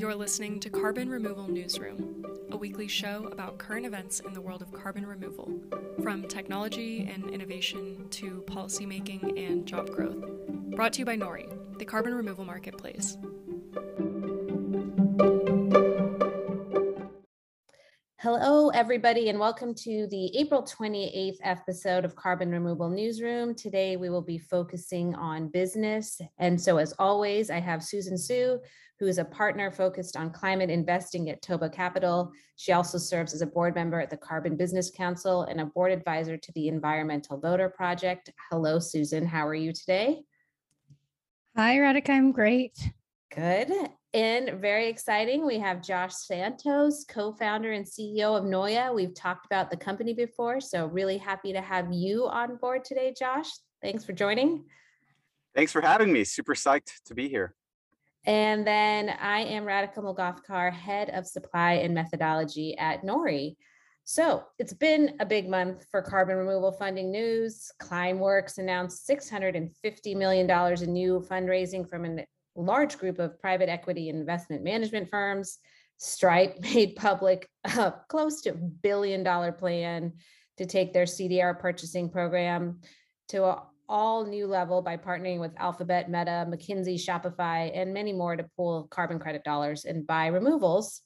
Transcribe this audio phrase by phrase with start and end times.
[0.00, 4.62] You're listening to Carbon Removal Newsroom, a weekly show about current events in the world
[4.62, 5.60] of carbon removal,
[6.02, 10.24] from technology and innovation to policymaking and job growth.
[10.74, 11.46] Brought to you by Nori,
[11.78, 13.18] the carbon removal marketplace.
[18.32, 23.56] Hello, everybody, and welcome to the April 28th episode of Carbon Removal Newsroom.
[23.56, 26.20] Today, we will be focusing on business.
[26.38, 28.60] And so, as always, I have Susan Su,
[29.00, 32.30] who is a partner focused on climate investing at Toba Capital.
[32.54, 35.90] She also serves as a board member at the Carbon Business Council and a board
[35.90, 38.30] advisor to the Environmental Voter Project.
[38.48, 39.26] Hello, Susan.
[39.26, 40.20] How are you today?
[41.56, 42.10] Hi, Radhika.
[42.10, 42.78] I'm great.
[43.34, 43.72] Good.
[44.12, 48.92] And very exciting, we have Josh Santos, co-founder and CEO of Noya.
[48.92, 53.14] We've talked about the company before, so really happy to have you on board today,
[53.16, 53.46] Josh.
[53.80, 54.64] Thanks for joining.
[55.54, 56.24] Thanks for having me.
[56.24, 57.54] Super psyched to be here.
[58.24, 63.54] And then I am Radhika Moolgavkar, head of supply and methodology at Nori.
[64.04, 67.70] So it's been a big month for carbon removal funding news.
[67.80, 70.50] Climeworks announced $650 million
[70.82, 72.24] in new fundraising from an
[72.56, 75.58] large group of private equity investment management firms.
[75.98, 80.12] Stripe made public a close to billion dollar plan
[80.58, 82.80] to take their CDR purchasing program
[83.28, 88.36] to a all new level by partnering with Alphabet, Meta, McKinsey, Shopify, and many more
[88.36, 91.02] to pool carbon credit dollars and buy removals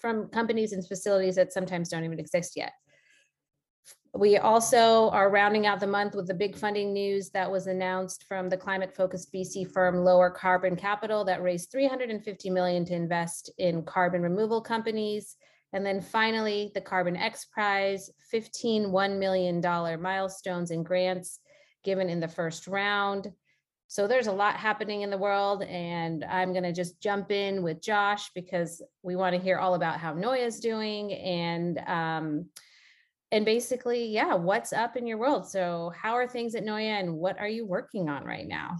[0.00, 2.72] from companies and facilities that sometimes don't even exist yet.
[4.14, 8.24] We also are rounding out the month with the big funding news that was announced
[8.28, 13.50] from the climate focused VC firm Lower Carbon Capital that raised 350 million to invest
[13.56, 15.36] in carbon removal companies.
[15.72, 19.62] And then finally, the Carbon X Prize, 15 $1 million
[20.02, 21.40] milestones and grants
[21.82, 23.32] given in the first round.
[23.88, 27.62] So there's a lot happening in the world, and I'm going to just jump in
[27.62, 32.46] with Josh because we want to hear all about how Noya is doing and um,
[33.32, 35.48] and basically, yeah, what's up in your world?
[35.48, 38.76] So, how are things at Noya and what are you working on right now?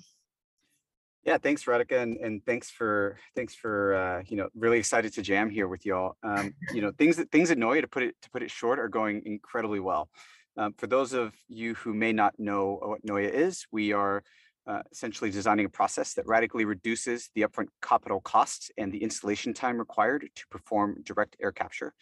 [1.25, 5.23] Yeah, thanks, Radhika, and, and thanks for thanks for uh, you know really excited to
[5.23, 6.17] jam here with y'all.
[6.23, 8.79] Um, you know things that things at Noya to put it to put it short
[8.79, 10.11] are going incredibly well.
[10.59, 14.23] Um, for those of you who may not know what Noya is, we are
[14.67, 19.53] uh, essentially designing a process that radically reduces the upfront capital costs and the installation
[19.53, 21.95] time required to perform direct air capture.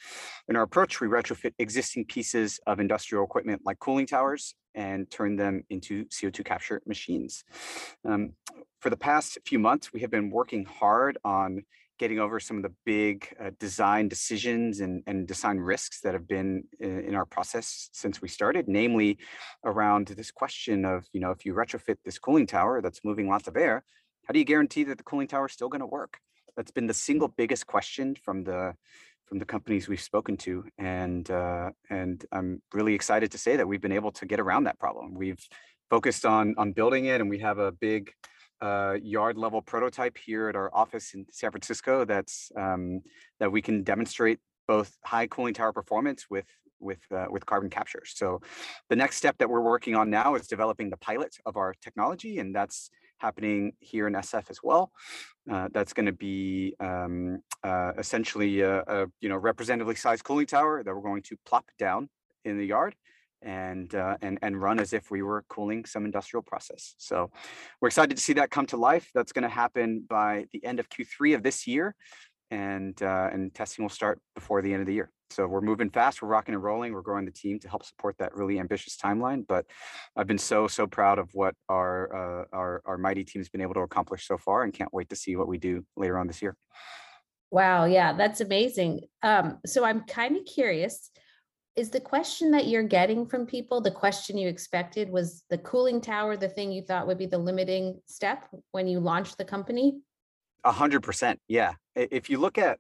[0.49, 5.37] In our approach, we retrofit existing pieces of industrial equipment like cooling towers and turn
[5.37, 7.45] them into CO2 capture machines.
[8.05, 8.33] Um,
[8.81, 11.65] for the past few months, we have been working hard on
[12.01, 16.27] getting over some of the big uh, design decisions and, and design risks that have
[16.27, 19.19] been in, in, our process since we started, namely
[19.67, 23.49] around this question of, you know, if you retrofit this cooling tower that's moving lots
[23.49, 23.85] of air,
[24.27, 26.17] how do you guarantee that the cooling tower is still going to work?
[26.57, 28.75] That's been the single biggest question from the
[29.27, 33.69] from the companies we've spoken to, and uh, and I'm really excited to say that
[33.69, 35.15] we've been able to get around that problem.
[35.15, 35.45] We've
[35.89, 38.11] focused on on building it, and we have a big
[38.61, 43.01] uh, yard level prototype here at our office in San Francisco that's um,
[43.39, 44.39] that we can demonstrate
[44.69, 46.47] both high cooling tower performance with
[46.79, 48.03] with uh, with carbon capture.
[48.07, 48.41] So
[48.89, 52.39] the next step that we're working on now is developing the pilot of our technology,
[52.39, 54.91] and that's happening here in SF as well.
[55.51, 60.47] Uh, that's going to be um, uh, essentially a, a, you know representatively sized cooling
[60.47, 62.09] tower that we're going to plop down
[62.45, 62.95] in the yard
[63.43, 66.95] and uh, and and run as if we were cooling some industrial process.
[66.99, 67.31] So
[67.81, 69.11] we're excited to see that come to life.
[69.15, 71.95] That's going to happen by the end of Q3 of this year,
[72.51, 75.11] and uh, and testing will start before the end of the year.
[75.31, 76.23] So we're moving fast.
[76.23, 76.93] We're rocking and rolling.
[76.93, 79.47] We're growing the team to help support that really ambitious timeline.
[79.47, 79.65] But
[80.17, 83.61] I've been so so proud of what our uh, our our mighty team has been
[83.61, 86.27] able to accomplish so far, and can't wait to see what we do later on
[86.27, 86.57] this year.
[87.53, 89.01] Wow, yeah, that's amazing.
[89.23, 91.11] Um, so I'm kind of curious
[91.77, 96.01] is the question that you're getting from people the question you expected was the cooling
[96.01, 99.99] tower the thing you thought would be the limiting step when you launched the company?
[100.65, 101.75] A hundred percent yeah.
[101.95, 102.79] If you look at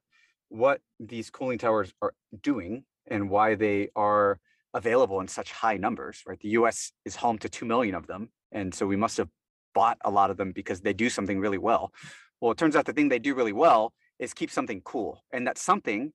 [0.49, 2.13] what these cooling towers are
[2.43, 4.39] doing and why they are
[4.75, 8.29] available in such high numbers right the us is home to 2 million of them
[8.53, 9.29] and so we must have
[9.75, 11.93] bought a lot of them because they do something really well.
[12.41, 15.47] Well it turns out the thing they do really well is keep something cool and
[15.47, 16.13] that something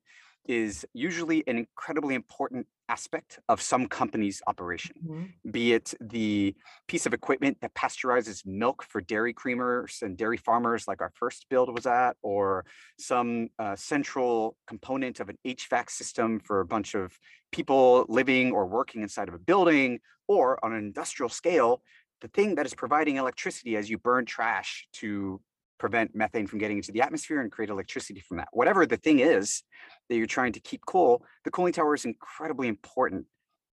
[0.48, 5.50] is usually an incredibly important aspect of some company's operation, mm-hmm.
[5.50, 6.54] be it the
[6.86, 11.46] piece of equipment that pasteurizes milk for dairy creamers and dairy farmers, like our first
[11.50, 12.64] build was at, or
[12.98, 17.18] some uh, central component of an HVAC system for a bunch of
[17.50, 21.82] people living or working inside of a building, or on an industrial scale,
[22.20, 25.40] the thing that is providing electricity as you burn trash to
[25.78, 28.48] prevent methane from getting into the atmosphere and create electricity from that.
[28.52, 29.62] Whatever the thing is
[30.08, 33.26] that you're trying to keep cool, the cooling tower is incredibly important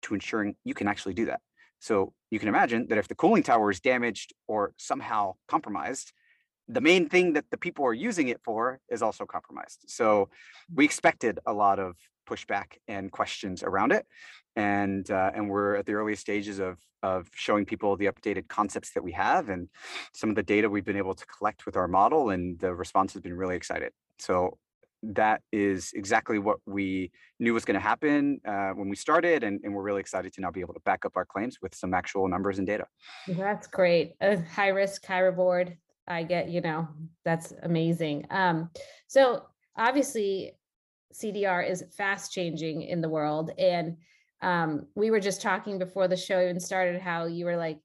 [0.03, 1.41] to ensuring you can actually do that.
[1.79, 6.13] So you can imagine that if the cooling tower is damaged or somehow compromised,
[6.69, 9.85] the main thing that the people are using it for is also compromised.
[9.89, 10.29] So
[10.73, 11.97] we expected a lot of
[12.33, 14.07] pushback and questions around it.
[14.57, 18.93] And uh, and we're at the early stages of of showing people the updated concepts
[18.93, 19.69] that we have and
[20.15, 23.13] some of the data we've been able to collect with our model and the response
[23.13, 23.93] has been really excited.
[24.19, 24.59] So
[25.03, 29.61] that is exactly what we knew was going to happen uh, when we started and,
[29.65, 31.93] and, we're really excited to now be able to back up our claims with some
[31.93, 32.87] actual numbers and data
[33.27, 35.77] that's great uh, high risk high reward
[36.07, 36.87] i get you know
[37.25, 38.71] that's amazing um,
[39.09, 39.43] so
[39.77, 40.53] obviously
[41.13, 43.97] cdr is fast changing in the world and
[44.43, 47.79] um, we were just talking before the show even started how you were like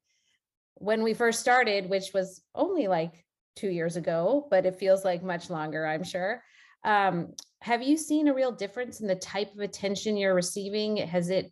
[0.76, 3.24] when we first started which was only like
[3.56, 6.42] two years ago but it feels like much longer i'm sure
[6.84, 10.98] um, have you seen a real difference in the type of attention you're receiving?
[10.98, 11.52] Has it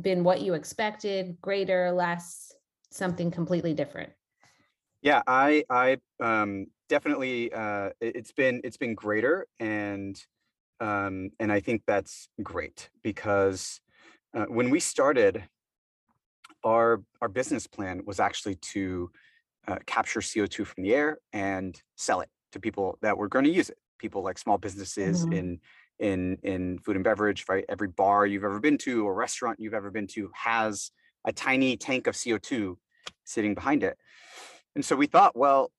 [0.00, 2.52] been what you expected, greater, less,
[2.90, 4.12] something completely different?
[5.00, 10.20] Yeah, I I um, definitely uh, it's been it's been greater and
[10.80, 13.80] um, and I think that's great because
[14.34, 15.44] uh, when we started,
[16.64, 19.10] our our business plan was actually to
[19.66, 23.50] uh, capture CO2 from the air and sell it to people that were going to
[23.50, 25.32] use it people like small businesses mm-hmm.
[25.32, 25.60] in
[25.98, 29.74] in in food and beverage right every bar you've ever been to or restaurant you've
[29.74, 30.90] ever been to has
[31.24, 32.76] a tiny tank of co2
[33.24, 33.98] sitting behind it
[34.74, 35.70] and so we thought well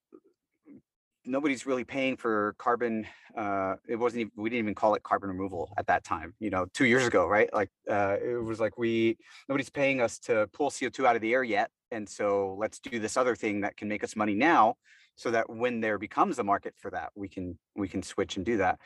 [1.26, 3.06] nobody's really paying for carbon
[3.36, 6.50] uh it wasn't even, we didn't even call it carbon removal at that time you
[6.50, 9.16] know two years ago right like uh it was like we
[9.48, 12.98] nobody's paying us to pull co2 out of the air yet and so let's do
[12.98, 14.76] this other thing that can make us money now
[15.20, 18.46] so that when there becomes a market for that, we can we can switch and
[18.46, 18.78] do that.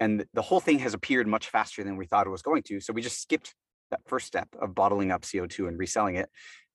[0.00, 2.80] And the whole thing has appeared much faster than we thought it was going to.
[2.80, 3.54] So we just skipped
[3.90, 6.30] that first step of bottling up CO2 and reselling it.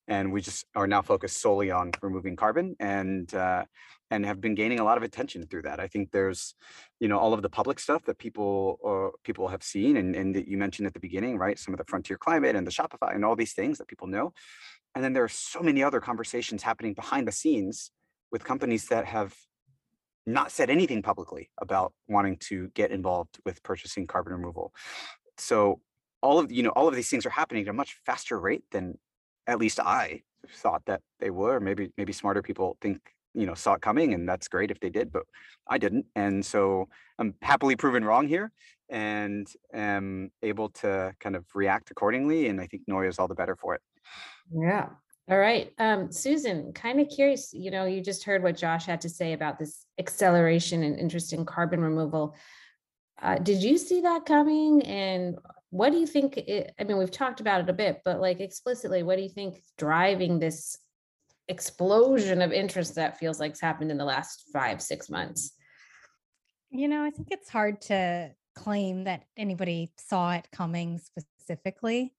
[0.07, 3.65] And we just are now focused solely on removing carbon and uh,
[4.11, 5.79] and have been gaining a lot of attention through that.
[5.79, 6.55] I think there's,
[6.99, 10.35] you know, all of the public stuff that people uh, people have seen and, and
[10.35, 11.59] that you mentioned at the beginning, right?
[11.59, 14.33] Some of the frontier climate and the Shopify and all these things that people know.
[14.95, 17.91] And then there are so many other conversations happening behind the scenes
[18.31, 19.35] with companies that have
[20.25, 24.73] not said anything publicly about wanting to get involved with purchasing carbon removal.
[25.37, 25.81] So
[26.21, 28.63] all of you know all of these things are happening at a much faster rate
[28.71, 28.97] than
[29.47, 31.59] at least I thought that they were.
[31.59, 32.99] Maybe maybe smarter people think
[33.33, 35.23] you know saw it coming and that's great if they did but
[35.67, 36.87] i didn't and so
[37.19, 38.51] i'm happily proven wrong here
[38.89, 43.35] and am able to kind of react accordingly and i think noya is all the
[43.35, 43.81] better for it
[44.51, 44.87] yeah
[45.29, 45.71] all right.
[45.77, 49.33] Um, Susan, kind of curious, you know, you just heard what Josh had to say
[49.33, 52.35] about this acceleration and interest in carbon removal.
[53.21, 54.81] Uh, did you see that coming?
[54.83, 55.37] And
[55.69, 56.37] what do you think?
[56.37, 59.29] It, I mean, we've talked about it a bit, but like explicitly, what do you
[59.29, 60.79] think driving this
[61.49, 65.51] explosion of interest that feels like it's happened in the last five, six months?
[66.69, 72.13] You know, I think it's hard to claim that anybody saw it coming specifically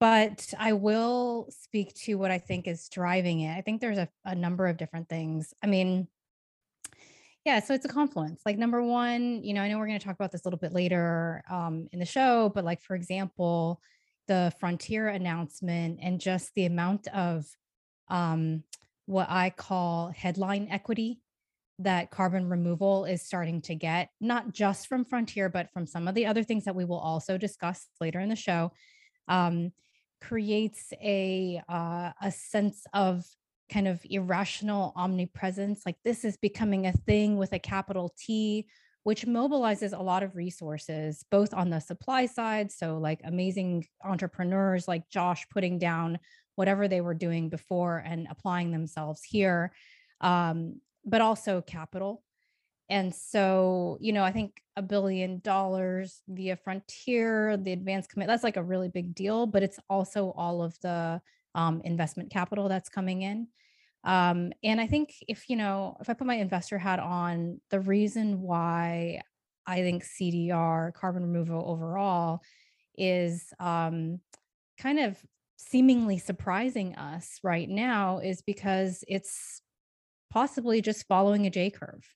[0.00, 3.56] but I will speak to what I think is driving it.
[3.56, 5.52] I think there's a, a number of different things.
[5.62, 6.06] I mean,
[7.44, 8.42] yeah, so it's a confluence.
[8.46, 10.58] Like number one, you know, I know we're going to talk about this a little
[10.58, 13.80] bit later um, in the show, but like for example,
[14.28, 17.46] the Frontier announcement and just the amount of
[18.10, 18.62] um,
[19.06, 21.20] what I call headline equity
[21.80, 26.14] that carbon removal is starting to get, not just from Frontier, but from some of
[26.14, 28.72] the other things that we will also discuss later in the show.
[29.28, 29.72] Um,
[30.20, 33.24] creates a uh, a sense of
[33.70, 38.66] kind of irrational omnipresence like this is becoming a thing with a capital T
[39.04, 44.88] which mobilizes a lot of resources both on the supply side so like amazing entrepreneurs
[44.88, 46.18] like Josh putting down
[46.58, 49.72] whatever they were doing before and applying themselves here
[50.20, 52.22] um, but also capital
[52.90, 58.44] and so, you know, I think a billion dollars via Frontier, the advanced commit, that's
[58.44, 61.20] like a really big deal, but it's also all of the
[61.54, 63.48] um, investment capital that's coming in.
[64.04, 67.80] Um, and I think if, you know, if I put my investor hat on, the
[67.80, 69.20] reason why
[69.66, 72.40] I think CDR, carbon removal overall,
[72.96, 74.20] is um,
[74.78, 75.18] kind of
[75.58, 79.60] seemingly surprising us right now is because it's
[80.30, 82.06] possibly just following a J curve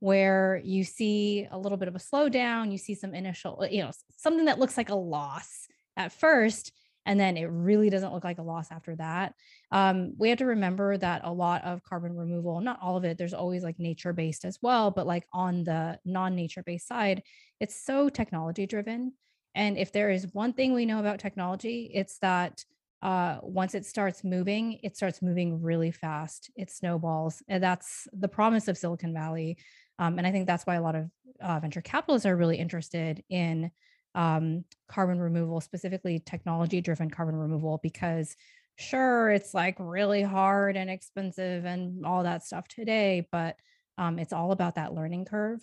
[0.00, 3.82] where you see a little bit of a slowdown, you see some initial, uh, you
[3.82, 6.72] know, something that looks like a loss at first,
[7.06, 9.34] and then it really doesn't look like a loss after that.
[9.70, 13.18] Um, we have to remember that a lot of carbon removal, not all of it,
[13.18, 17.22] there's always like nature based as well, but like on the non nature based side,
[17.60, 19.12] it's so technology driven.
[19.54, 22.64] And if there is one thing we know about technology, it's that
[23.02, 26.50] uh, once it starts moving, it starts moving really fast.
[26.56, 27.42] It snowballs.
[27.48, 29.56] And that's the promise of Silicon Valley.
[29.98, 33.22] Um, and I think that's why a lot of uh, venture capitalists are really interested
[33.30, 33.70] in
[34.14, 38.36] um, carbon removal, specifically technology driven carbon removal, because
[38.76, 43.56] sure, it's like really hard and expensive and all that stuff today, but
[43.98, 45.60] um, it's all about that learning curve.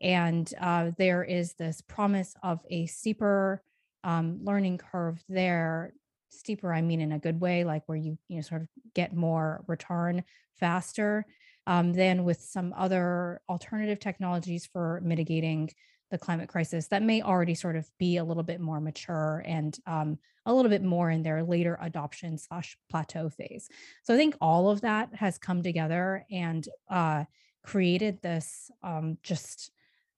[0.00, 3.62] And uh, there is this promise of a steeper
[4.04, 5.92] um, learning curve there.
[6.30, 9.14] Steeper, I mean, in a good way, like where you you know sort of get
[9.14, 10.24] more return
[10.58, 11.26] faster
[11.66, 15.70] um, than with some other alternative technologies for mitigating
[16.10, 19.78] the climate crisis that may already sort of be a little bit more mature and
[19.86, 23.68] um, a little bit more in their later adoption slash plateau phase.
[24.02, 27.24] So I think all of that has come together and uh,
[27.62, 29.70] created this um, just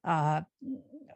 [0.04, 0.42] uh,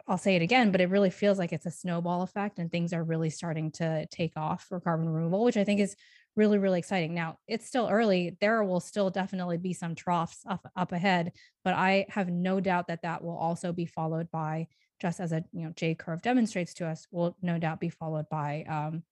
[0.08, 2.92] I'll say it again, but it really feels like it's a snowball effect and things
[2.92, 5.96] are really starting to take off for carbon removal, which I think is
[6.36, 7.14] really, really exciting.
[7.14, 8.36] Now it's still early.
[8.40, 11.32] There will still definitely be some troughs up, up ahead,
[11.64, 14.68] but I have no doubt that that will also be followed by
[15.00, 18.28] just as a you know J curve demonstrates to us, will no doubt be followed
[18.30, 19.02] by um,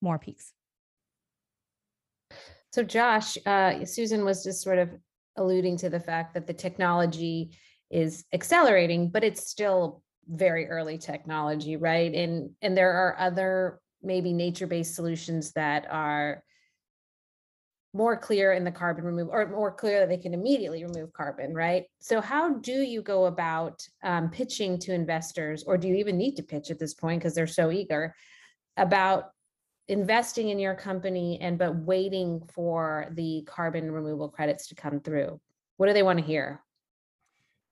[0.00, 0.52] more peaks.
[2.72, 4.90] So Josh, uh, Susan was just sort of
[5.36, 7.56] alluding to the fact that the technology
[7.94, 12.12] is accelerating, but it's still very early technology, right?
[12.12, 16.42] And and there are other maybe nature-based solutions that are
[17.94, 21.54] more clear in the carbon remove or more clear that they can immediately remove carbon,
[21.54, 21.84] right?
[22.00, 26.34] So how do you go about um, pitching to investors, or do you even need
[26.36, 28.14] to pitch at this point because they're so eager
[28.76, 29.30] about
[29.86, 35.40] investing in your company and but waiting for the carbon removal credits to come through?
[35.76, 36.60] What do they want to hear?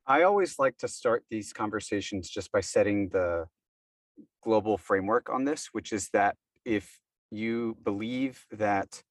[0.06, 3.47] I always like to start these conversations just by setting the
[4.42, 6.99] global framework on this, which is that if
[7.30, 9.02] you believe that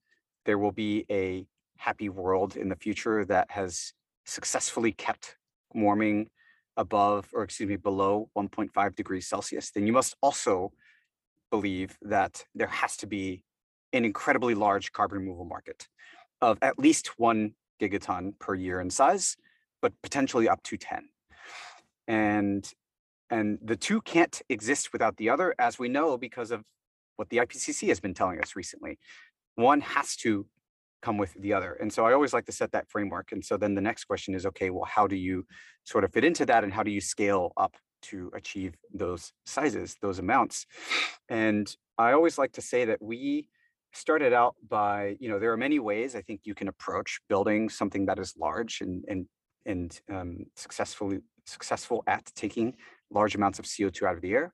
[0.46, 1.46] there will be a
[1.78, 3.94] happy world in the future that has
[4.26, 5.38] successfully kept
[5.74, 6.30] warming
[6.76, 10.74] above, or excuse me, below 1.5 degrees Celsius, then you must also
[11.52, 13.44] believe that there has to be
[13.94, 15.88] an incredibly large carbon removal market
[16.42, 19.38] of at least one gigaton per year in size
[19.82, 21.10] but potentially up to 10.
[22.08, 22.72] And
[23.30, 26.64] and the two can't exist without the other, as we know, because of
[27.16, 29.00] what the IPCC has been telling us recently.
[29.56, 30.46] One has to
[31.02, 31.74] come with the other.
[31.74, 33.32] And so I always like to set that framework.
[33.32, 35.46] And so then the next question is, okay, well, how do you
[35.86, 39.98] sort of fit into that and how do you scale up to achieve those sizes,
[40.02, 40.66] those amounts?
[41.30, 43.48] And I always like to say that we
[43.94, 47.70] started out by, you know, there are many ways I think you can approach building
[47.70, 49.26] something that is large and, and
[49.66, 52.76] and um, successfully successful at taking
[53.10, 54.54] large amounts of CO2 out of the air.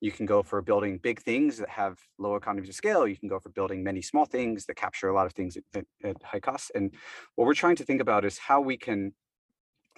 [0.00, 3.06] You can go for building big things that have low economies of scale.
[3.06, 5.64] You can go for building many small things that capture a lot of things at,
[5.74, 6.70] at, at high costs.
[6.74, 6.92] And
[7.36, 9.14] what we're trying to think about is how we can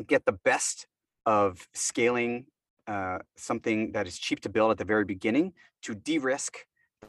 [0.06, 0.86] get the best
[1.24, 2.46] of scaling
[2.86, 6.58] uh, something that is cheap to build at the very beginning to de-risk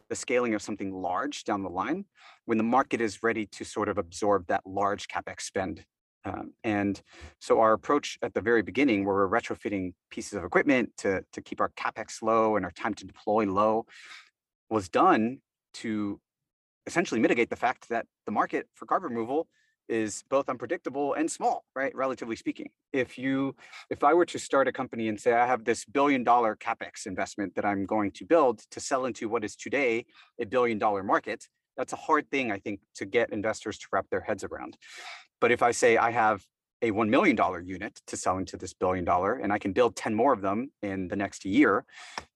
[0.10, 2.06] the scaling of something large down the line
[2.46, 5.86] when the market is ready to sort of absorb that large capex spend
[6.28, 7.02] um, and
[7.40, 11.42] so our approach at the very beginning, where we're retrofitting pieces of equipment to, to
[11.42, 13.86] keep our capex low and our time to deploy low,
[14.70, 15.40] was done
[15.76, 16.20] to
[16.86, 19.48] essentially mitigate the fact that the market for carbon removal
[19.88, 21.96] is both unpredictable and small, right?
[21.96, 22.68] Relatively speaking.
[22.92, 23.56] If you,
[23.90, 27.06] if I were to start a company and say, I have this billion dollar capex
[27.06, 30.06] investment that I'm going to build to sell into what is today
[30.42, 31.46] a billion dollar market,
[31.78, 34.76] that's a hard thing, I think, to get investors to wrap their heads around.
[35.40, 36.44] But if I say I have
[36.82, 40.14] a $1 million unit to sell into this billion dollar and I can build 10
[40.14, 41.86] more of them in the next year,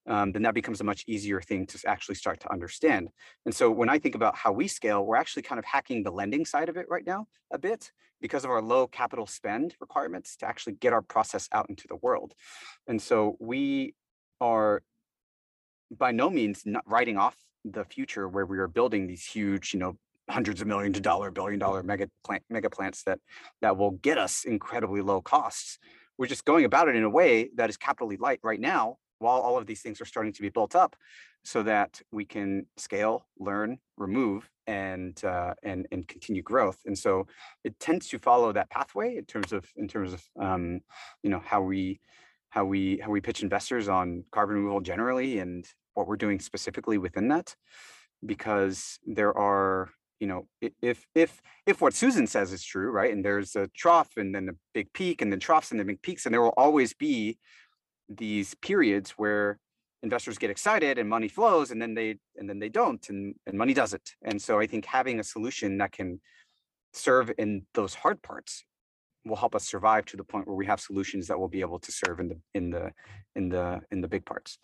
[0.08, 3.10] um, then that becomes a much easier thing to actually start to understand.
[3.46, 6.12] And so when I think about how we scale, we're actually kind of hacking the
[6.12, 10.36] lending side of it right now a bit because of our low capital spend requirements
[10.38, 12.34] to actually get our process out into the world.
[12.88, 13.96] And so we
[14.40, 14.82] are
[15.96, 19.80] by no means not writing off the future where we are building these huge, you
[19.80, 19.98] know,
[20.32, 23.20] hundreds of millions of dollar, billion dollar mega plant, mega plants that
[23.62, 25.80] that will get us incredibly low costs.
[26.18, 29.42] We're just going about it in a way that is capitally light right now, while
[29.42, 30.96] all of these things are starting to be built up,
[31.44, 36.80] so that we can scale, learn, remove, and uh, and and continue growth.
[36.86, 37.28] And so
[37.64, 40.82] it tends to follow that pathway in terms of in terms of um,
[41.24, 42.00] you know how we
[42.50, 46.98] how we how we pitch investors on carbon removal generally and what we're doing specifically
[46.98, 47.56] within that.
[48.26, 49.90] because there are
[50.22, 50.48] you know
[50.82, 54.48] if if if what susan says is true right and there's a trough and then
[54.48, 57.38] a big peak and then troughs and then big peaks and there will always be
[58.08, 59.58] these periods where
[60.04, 63.58] investors get excited and money flows and then they and then they don't and, and
[63.58, 64.16] money doesn't.
[64.24, 66.22] And so i think having a solution that can
[66.94, 68.64] serve in those hard parts
[69.26, 71.80] will help us survive to the point where we have solutions that will be able
[71.80, 72.92] to serve in the in the
[73.36, 74.58] in the in the big parts.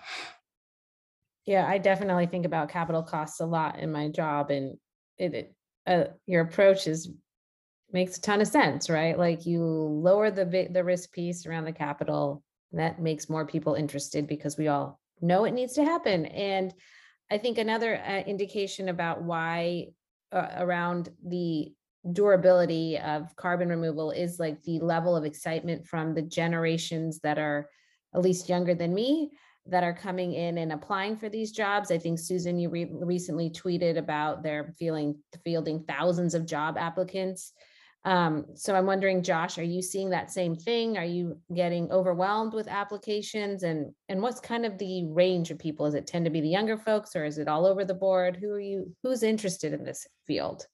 [1.46, 4.78] Yeah i definitely think about capital costs a lot in my job and
[5.18, 5.54] it,
[5.86, 7.12] uh, your approach is
[7.94, 11.72] makes a ton of sense right like you lower the the risk piece around the
[11.72, 12.44] capital
[12.74, 16.26] that makes more people interested because we all know it needs to happen.
[16.28, 16.74] And
[17.32, 19.88] I think another uh, indication about why
[20.32, 21.74] uh, around the
[22.12, 27.70] durability of carbon removal is like the level of excitement from the generations that are
[28.16, 29.32] at least younger than me
[29.70, 31.92] that are coming in and applying for these jobs.
[31.92, 37.54] I think Susan, you re- recently tweeted about their feeling fielding thousands of job applicants
[38.08, 40.98] um, so I'm wondering, Josh, are you seeing that same thing?
[40.98, 45.86] Are you getting overwhelmed with applications and and what's kind of the range of people?
[45.86, 48.38] Is it tend to be the younger folks or is it all over the board?
[48.38, 50.66] Who are you who's interested in this field?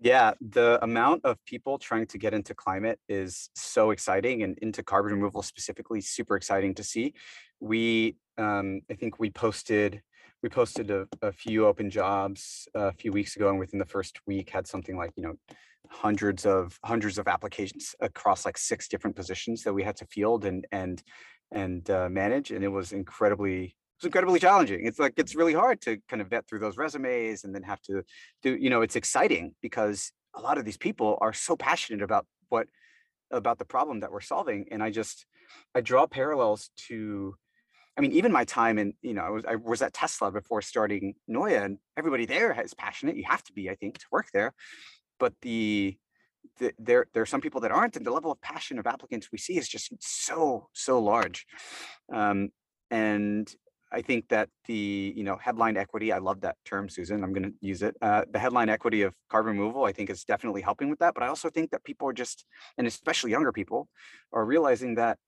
[0.00, 4.82] Yeah, the amount of people trying to get into climate is so exciting and into
[4.82, 7.14] carbon removal specifically super exciting to see.
[7.60, 10.02] We um, I think we posted
[10.42, 14.18] we posted a, a few open jobs a few weeks ago and within the first
[14.26, 15.34] week had something like, you know,
[15.88, 20.44] hundreds of hundreds of applications across like six different positions that we had to field
[20.44, 21.02] and and
[21.52, 24.86] and uh, manage and it was incredibly it was incredibly challenging.
[24.86, 27.82] It's like it's really hard to kind of vet through those resumes and then have
[27.82, 28.02] to
[28.42, 32.26] do you know it's exciting because a lot of these people are so passionate about
[32.48, 32.66] what
[33.30, 35.26] about the problem that we're solving and i just
[35.74, 37.34] i draw parallels to
[37.96, 40.62] I mean, even my time in, you know, I was I was at Tesla before
[40.62, 43.16] starting Noya, and everybody there is passionate.
[43.16, 44.54] You have to be, I think, to work there
[45.22, 45.96] but the,
[46.58, 49.28] the there there are some people that aren't and the level of passion of applicants
[49.30, 51.46] we see is just so so large
[52.12, 52.50] um,
[52.90, 53.54] and
[53.92, 57.22] I think that the you know headline equity, I love that term, Susan.
[57.22, 57.94] I'm going to use it.
[58.00, 61.12] Uh, the headline equity of carbon removal, I think, is definitely helping with that.
[61.12, 62.46] But I also think that people are just,
[62.78, 63.88] and especially younger people,
[64.32, 65.18] are realizing that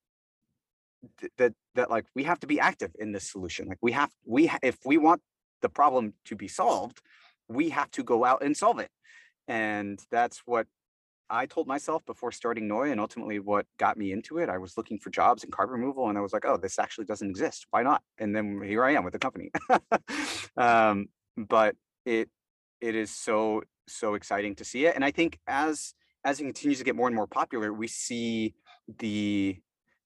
[1.39, 3.69] that that like we have to be active in this solution.
[3.69, 5.21] Like we have we if we want
[5.63, 7.01] the problem to be solved,
[7.49, 8.91] we have to go out and solve it.
[9.49, 10.67] And that's what
[11.31, 14.49] I told myself before starting Noya and ultimately what got me into it.
[14.49, 17.07] I was looking for jobs in carbon removal and I was like, oh, this actually
[17.07, 17.67] doesn't exist.
[17.71, 18.03] Why not?
[18.19, 19.51] And then here I am with the company.
[20.57, 22.29] um, but it
[22.81, 24.95] it is so so exciting to see it.
[24.95, 28.55] And I think as as it continues to get more and more popular, we see
[28.99, 29.59] the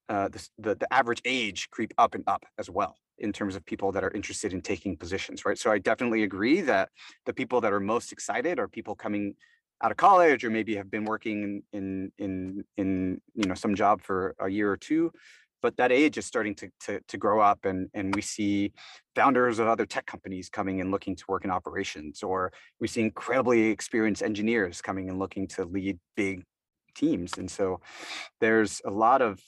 [0.08, 3.92] uh, the, the, average age creep up and up as well in terms of people
[3.92, 5.58] that are interested in taking positions, right?
[5.58, 6.88] So I definitely agree that
[7.26, 9.34] the people that are most excited are people coming
[9.82, 14.00] out of college or maybe have been working in in in you know some job
[14.00, 15.12] for a year or two
[15.60, 18.72] but that age is starting to, to, to grow up and, and we see
[19.16, 23.00] founders of other tech companies coming and looking to work in operations or we see
[23.00, 26.44] incredibly experienced engineers coming and looking to lead big
[26.94, 27.80] teams and so
[28.40, 29.40] there's a lot of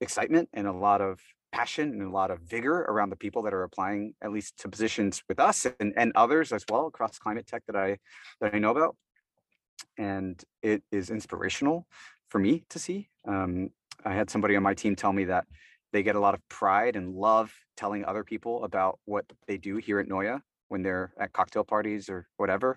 [0.00, 1.20] excitement and a lot of
[1.52, 4.68] passion and a lot of vigor around the people that are applying at least to
[4.68, 7.98] positions with us and, and others as well across climate tech that I
[8.40, 8.96] that I know about.
[9.96, 11.86] And it is inspirational
[12.28, 13.08] for me to see.
[13.26, 13.70] Um,
[14.04, 15.46] I had somebody on my team tell me that
[15.92, 19.76] they get a lot of pride and love telling other people about what they do
[19.76, 22.76] here at Noya when they're at cocktail parties or whatever.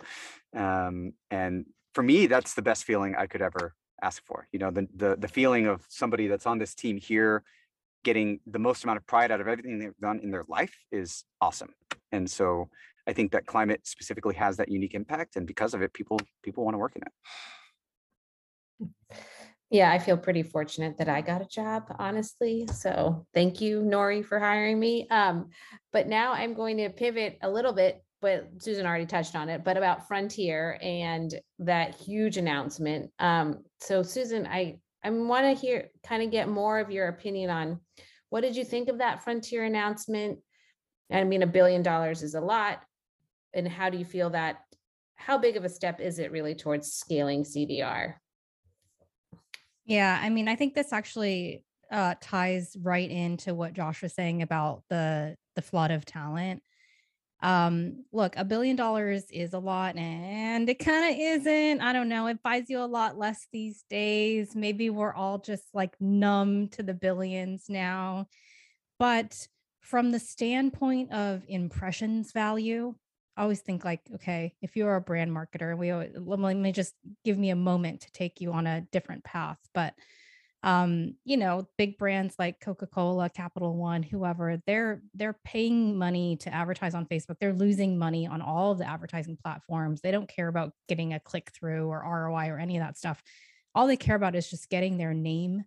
[0.56, 4.48] Um, and for me, that's the best feeling I could ever ask for.
[4.52, 7.44] You know, the the the feeling of somebody that's on this team here
[8.04, 11.26] getting the most amount of pride out of everything they've done in their life is
[11.42, 11.74] awesome.
[12.12, 12.70] And so
[13.08, 15.36] I think that climate specifically has that unique impact.
[15.36, 17.12] And because of it, people people want to work in it.
[19.72, 22.68] Yeah, I feel pretty fortunate that I got a job, honestly.
[22.74, 25.08] So thank you, Nori, for hiring me.
[25.10, 25.50] Um,
[25.94, 29.64] but now I'm going to pivot a little bit, but Susan already touched on it,
[29.64, 33.12] but about Frontier and that huge announcement.
[33.20, 37.50] Um, so Susan, I I want to hear kind of get more of your opinion
[37.50, 37.80] on
[38.30, 40.40] what did you think of that frontier announcement?
[41.12, 42.84] I mean, a billion dollars is a lot.
[43.54, 44.58] And how do you feel that?
[45.16, 48.16] How big of a step is it really towards scaling CDR?
[49.86, 54.42] Yeah, I mean, I think this actually uh, ties right into what Josh was saying
[54.42, 56.62] about the the flood of talent
[57.42, 62.10] um look a billion dollars is a lot and it kind of isn't i don't
[62.10, 66.68] know it buys you a lot less these days maybe we're all just like numb
[66.68, 68.28] to the billions now
[68.98, 69.48] but
[69.80, 72.94] from the standpoint of impressions value
[73.40, 76.94] I always think like, okay, if you're a brand marketer, we always, let me just
[77.24, 79.58] give me a moment to take you on a different path.
[79.74, 79.94] But
[80.62, 86.54] um, you know, big brands like Coca-Cola, Capital One, whoever, they're they're paying money to
[86.54, 87.38] advertise on Facebook.
[87.40, 90.02] They're losing money on all of the advertising platforms.
[90.02, 93.24] They don't care about getting a click through or ROI or any of that stuff.
[93.74, 95.64] All they care about is just getting their name,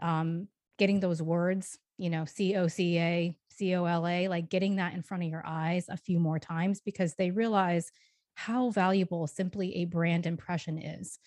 [0.00, 4.48] um, getting those words, you know, C O C A, C O L A, like
[4.48, 7.90] getting that in front of your eyes a few more times because they realize
[8.34, 11.18] how valuable simply a brand impression is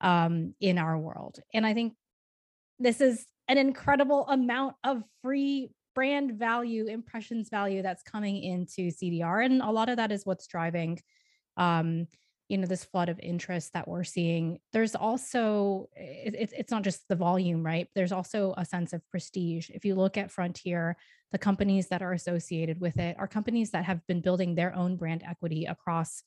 [0.00, 1.38] um, in our world.
[1.54, 1.94] And I think
[2.78, 9.44] this is an incredible amount of free brand value, impressions value that's coming into CDR.
[9.44, 11.00] And a lot of that is what's driving
[11.56, 12.06] um,
[12.48, 14.58] you know, this flood of interest that we're seeing.
[14.72, 17.88] There's also it, it's not just the volume, right?
[17.94, 19.68] There's also a sense of prestige.
[19.70, 20.96] If you look at Frontier,
[21.30, 24.96] the companies that are associated with it are companies that have been building their own
[24.96, 26.22] brand equity across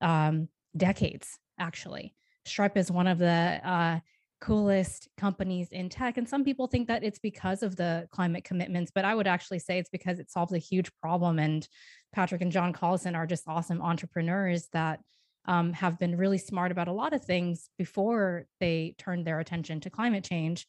[0.00, 2.14] um, decades, actually.
[2.44, 3.98] Stripe is one of the uh,
[4.44, 6.18] coolest companies in tech.
[6.18, 9.58] And some people think that it's because of the climate commitments, but I would actually
[9.58, 11.38] say it's because it solves a huge problem.
[11.38, 11.66] And
[12.12, 15.00] Patrick and John Collison are just awesome entrepreneurs that
[15.46, 19.80] um, have been really smart about a lot of things before they turned their attention
[19.80, 20.66] to climate change.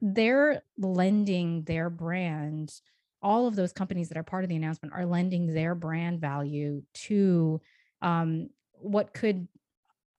[0.00, 2.72] They're lending their brand,
[3.20, 6.82] all of those companies that are part of the announcement are lending their brand value
[6.94, 7.60] to
[8.00, 9.48] um, what could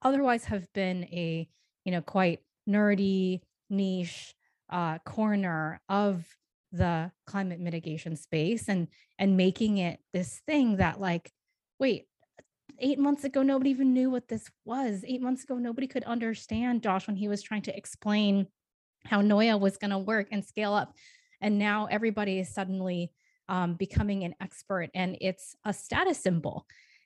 [0.01, 1.47] otherwise have been a
[1.86, 4.34] you know quite nerdy niche
[4.69, 6.25] uh, corner of
[6.71, 11.32] the climate mitigation space and and making it this thing that like
[11.80, 12.06] wait
[12.80, 15.03] eight months ago nobody even knew what this was.
[15.08, 18.47] Eight months ago nobody could understand josh when he was trying to explain
[19.06, 20.93] how noya was going to work and scale up.
[21.41, 23.12] And now everybody is suddenly
[23.47, 26.65] um, becoming an expert and it's a status symbol.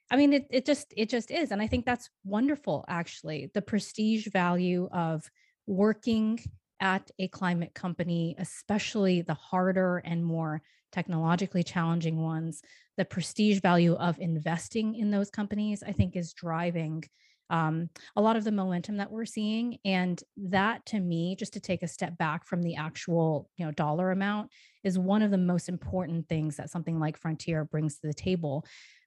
[0.10, 3.62] I mean it, it just it just is and i think that's wonderful actually the
[3.62, 5.30] prestige value of
[5.68, 6.40] working
[6.80, 12.62] at a climate company, especially the harder and more technologically challenging ones,
[12.98, 17.04] the prestige value of investing in those companies, I think, is driving
[17.50, 19.78] um, a lot of the momentum that we're seeing.
[19.86, 23.72] And that, to me, just to take a step back from the actual, you know,
[23.72, 24.50] dollar amount,
[24.84, 28.66] is one of the most important things that something like Frontier brings to the table,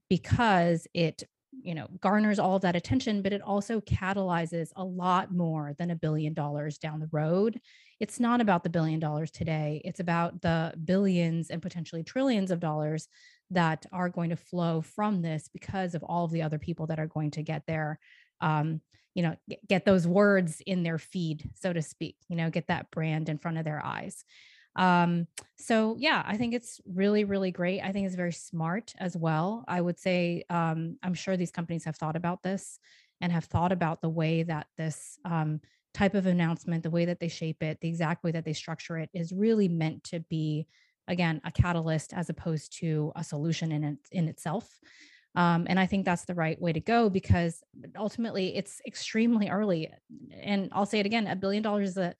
[0.09, 1.25] because it
[1.63, 5.91] you know garners all of that attention but it also catalyzes a lot more than
[5.91, 7.61] a billion dollars down the road.
[8.01, 9.81] It's not about the billion dollars today.
[9.85, 13.09] It's about the billions and potentially trillions of dollars
[13.51, 16.99] that are going to flow from this because of all of the other people that
[16.99, 17.99] are going to get there
[18.41, 18.81] um,
[19.15, 19.37] you know
[19.69, 23.39] get those words in their feed so to speak you know get that brand in
[23.39, 24.25] front of their eyes
[24.77, 27.81] um, so yeah, I think it's really, really great.
[27.81, 29.65] I think it's very smart as well.
[29.69, 32.79] I would say um, I'm sure these companies have thought about this
[33.21, 35.61] and have thought about the way that this um,
[35.95, 38.99] type of announcement, the way that they shape it, the exact way that they structure
[38.99, 40.67] it is really meant to be,
[41.07, 44.81] again, a catalyst as opposed to a solution in it, in itself.
[45.37, 47.63] Um, and I think that's the right way to go because
[47.97, 49.91] ultimately it's extremely early.
[50.41, 52.15] And I'll say it again: a billion dollars is a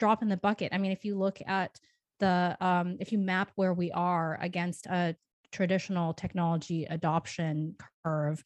[0.00, 0.72] drop in the bucket.
[0.72, 1.78] I mean, if you look at
[2.18, 5.16] the um, if you map where we are against a
[5.52, 8.42] traditional technology adoption curve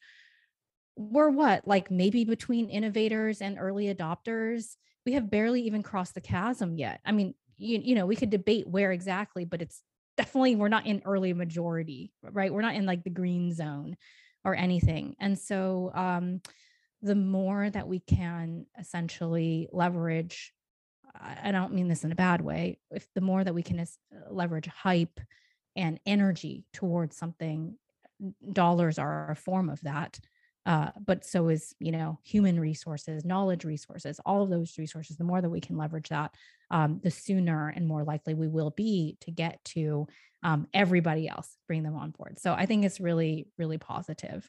[0.95, 6.21] we're what like maybe between innovators and early adopters we have barely even crossed the
[6.21, 6.99] chasm yet.
[7.05, 9.81] I mean you, you know we could debate where exactly but it's
[10.17, 12.53] definitely we're not in early majority right?
[12.53, 13.97] We're not in like the green zone
[14.43, 15.15] or anything.
[15.19, 16.41] And so um
[17.01, 20.53] the more that we can essentially leverage
[21.19, 22.79] I don't mean this in a bad way.
[22.91, 23.85] If the more that we can uh,
[24.29, 25.19] leverage hype
[25.75, 27.77] and energy towards something,
[28.51, 30.19] dollars are a form of that.
[30.65, 35.17] Uh, but so is you know human resources, knowledge resources, all of those resources.
[35.17, 36.35] The more that we can leverage that,
[36.69, 40.07] um, the sooner and more likely we will be to get to
[40.43, 42.39] um, everybody else, bring them on board.
[42.39, 44.47] So I think it's really, really positive.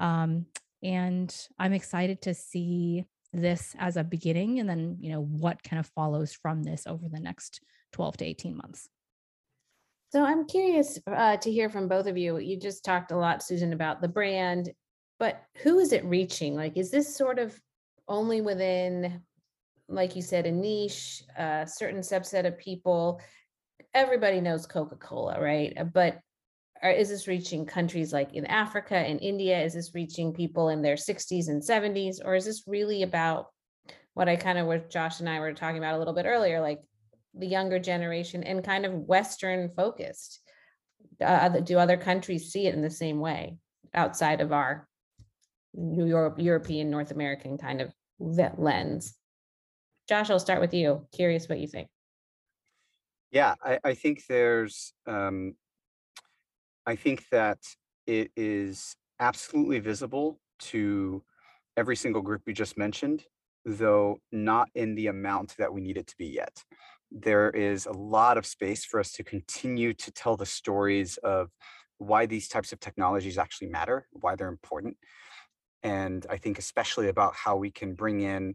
[0.00, 0.46] Um,
[0.82, 5.80] and I'm excited to see this as a beginning and then you know what kind
[5.80, 7.60] of follows from this over the next
[7.92, 8.88] 12 to 18 months.
[10.10, 12.38] So i'm curious uh, to hear from both of you.
[12.38, 14.70] You just talked a lot susan about the brand
[15.18, 16.56] but who is it reaching?
[16.56, 17.58] Like is this sort of
[18.08, 19.22] only within
[19.88, 23.20] like you said a niche a certain subset of people?
[23.94, 25.76] Everybody knows coca-cola right?
[25.92, 26.18] But
[26.82, 29.62] or is this reaching countries like in Africa and India?
[29.62, 32.16] Is this reaching people in their 60s and 70s?
[32.24, 33.46] Or is this really about
[34.14, 36.60] what I kind of what Josh and I were talking about a little bit earlier,
[36.60, 36.80] like
[37.34, 40.40] the younger generation and kind of Western focused?
[41.24, 43.56] Uh, do other countries see it in the same way?
[43.94, 44.88] outside of our
[45.74, 49.14] New York, European, North American kind of le- lens.
[50.08, 51.06] Josh, I'll start with you.
[51.14, 51.88] Curious what you think.
[53.30, 55.54] Yeah, I, I think there's, um,
[56.86, 57.58] I think that
[58.06, 61.22] it is absolutely visible to
[61.76, 63.24] every single group we just mentioned,
[63.64, 66.64] though not in the amount that we need it to be yet.
[67.10, 71.50] There is a lot of space for us to continue to tell the stories of
[71.98, 74.96] why these types of technologies actually matter, why they're important.
[75.82, 78.54] And I think especially about how we can bring in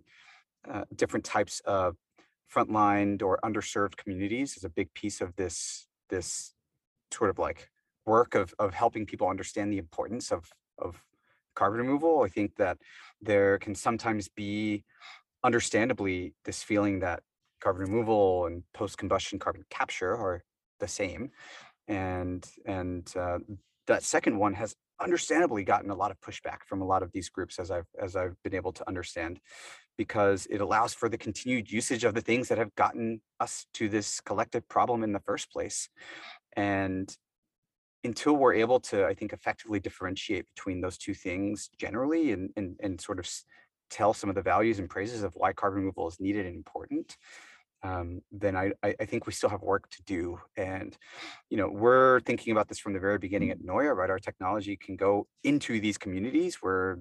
[0.69, 1.95] uh, different types of
[2.53, 6.53] frontline or underserved communities is a big piece of this this
[7.11, 7.69] sort of like
[8.07, 11.03] work of of helping people understand the importance of of
[11.55, 12.23] carbon removal.
[12.23, 12.77] I think that
[13.21, 14.83] there can sometimes be
[15.43, 17.21] understandably this feeling that
[17.61, 20.43] carbon removal and post combustion carbon capture are
[20.79, 21.31] the same
[21.87, 23.39] and and uh,
[23.87, 27.29] that second one has understandably gotten a lot of pushback from a lot of these
[27.29, 29.39] groups as I've as I've been able to understand
[29.97, 33.89] because it allows for the continued usage of the things that have gotten us to
[33.89, 35.89] this collective problem in the first place.
[36.55, 37.15] And
[38.07, 42.75] until we're able to, I think, effectively differentiate between those two things generally and, and,
[42.81, 43.27] and sort of
[43.89, 47.17] tell some of the values and praises of why carbon removal is needed and important,
[47.83, 50.39] um, then I, I think we still have work to do.
[50.55, 50.97] And,
[51.49, 54.09] you know, we're thinking about this from the very beginning at Noya, right?
[54.09, 56.99] Our technology can go into these communities where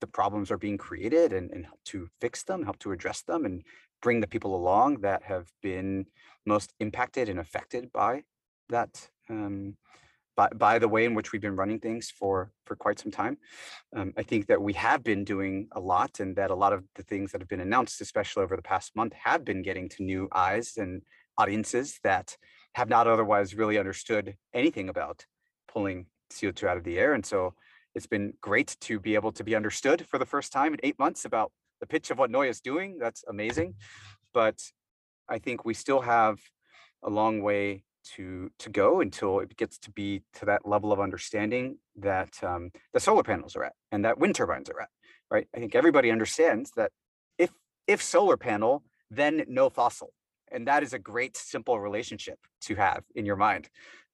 [0.00, 3.44] the problems are being created and, and help to fix them, help to address them
[3.44, 3.62] and
[4.00, 6.06] bring the people along that have been
[6.46, 8.22] most impacted and affected by
[8.68, 9.76] that um,
[10.38, 13.36] by, by the way in which we've been running things for for quite some time.
[13.94, 16.84] Um, I think that we have been doing a lot and that a lot of
[16.94, 20.04] the things that have been announced, especially over the past month, have been getting to
[20.04, 21.02] new eyes and
[21.36, 22.36] audiences that
[22.76, 25.26] have not otherwise really understood anything about
[25.66, 27.14] pulling CO2 out of the air.
[27.14, 27.54] And so
[27.96, 31.00] it's been great to be able to be understood for the first time in eight
[31.00, 32.98] months about the pitch of what Noya is doing.
[33.00, 33.74] That's amazing.
[34.32, 34.58] But
[35.28, 36.38] I think we still have
[37.02, 37.84] a long way
[38.16, 42.70] to to go until it gets to be to that level of understanding that um,
[42.92, 44.88] the solar panels are at and that wind turbines are at.
[45.30, 45.46] Right.
[45.54, 46.90] I think everybody understands that
[47.36, 47.50] if
[47.86, 50.12] if solar panel, then no fossil.
[50.50, 53.68] And that is a great simple relationship to have in your mind.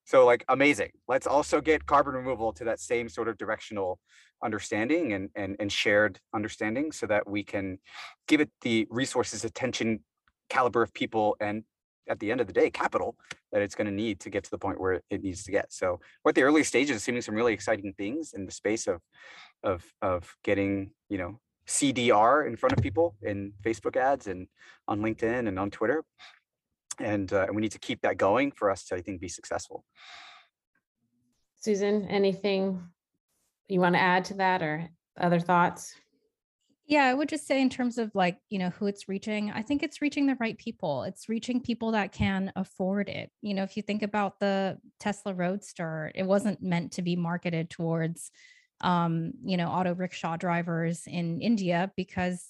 [0.04, 0.90] So like amazing.
[1.09, 3.98] Let's also get carbon removal to that same sort of directional
[4.42, 7.78] understanding and, and, and shared understanding so that we can
[8.28, 10.00] give it the resources, attention,
[10.50, 11.64] caliber of people, and
[12.08, 13.16] at the end of the day, capital
[13.52, 15.72] that it's going to need to get to the point where it needs to get.
[15.72, 18.86] So we're at the early stages of seeing some really exciting things in the space
[18.86, 19.00] of
[19.62, 24.46] of of getting, you know, CDR in front of people in Facebook ads and
[24.86, 26.04] on LinkedIn and on Twitter
[26.98, 29.84] and uh, we need to keep that going for us to, I think, be successful.
[31.56, 32.82] Susan, anything
[33.68, 34.88] you want to add to that or
[35.18, 35.94] other thoughts?
[36.87, 39.62] Yeah, I would just say in terms of like, you know, who it's reaching, I
[39.62, 41.05] think it's reaching the right people.
[41.05, 43.31] It's reaching people that can afford it.
[43.40, 47.70] You know, if you think about the Tesla Roadster, it wasn't meant to be marketed
[47.70, 48.31] towards
[48.81, 52.44] um, you know, auto rickshaw drivers in India because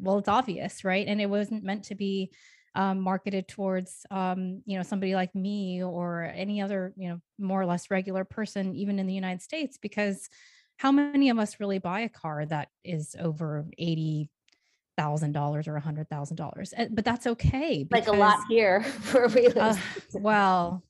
[0.00, 1.06] well, it's obvious, right?
[1.06, 2.32] And it wasn't meant to be
[2.74, 7.60] um, marketed towards um, you know somebody like me or any other you know more
[7.60, 10.28] or less regular person even in the united states because
[10.80, 14.30] how many of us really buy a car that is over eighty
[14.96, 16.72] thousand dollars or a hundred thousand dollars?
[16.74, 18.80] Eh, but that's okay because, like a lot here
[19.12, 19.76] where we live uh,
[20.14, 20.82] well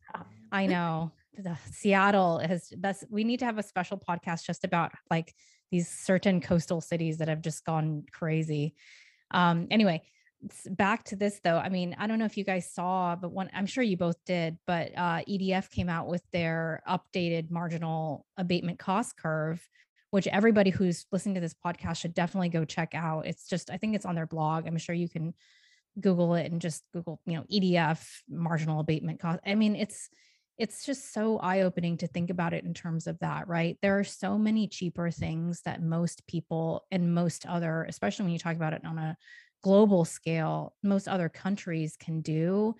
[0.52, 1.10] i know.
[1.72, 5.34] Seattle has that's we need to have a special podcast just about like
[5.72, 8.74] these certain coastal cities that have just gone crazy.
[9.32, 10.02] Um anyway
[10.70, 13.50] back to this though i mean i don't know if you guys saw but one
[13.52, 18.78] i'm sure you both did but uh, edf came out with their updated marginal abatement
[18.78, 19.62] cost curve
[20.10, 23.26] which everybody who's listening to this podcast should definitely go check out.
[23.26, 24.66] It's just i think it's on their blog.
[24.66, 25.34] I'm sure you can
[26.00, 29.40] google it and just google you know edf marginal abatement cost.
[29.46, 30.08] I mean it's
[30.58, 33.78] it's just so eye-opening to think about it in terms of that right?
[33.82, 38.38] There are so many cheaper things that most people and most other especially when you
[38.38, 39.16] talk about it on a
[39.62, 42.74] global scale most other countries can do.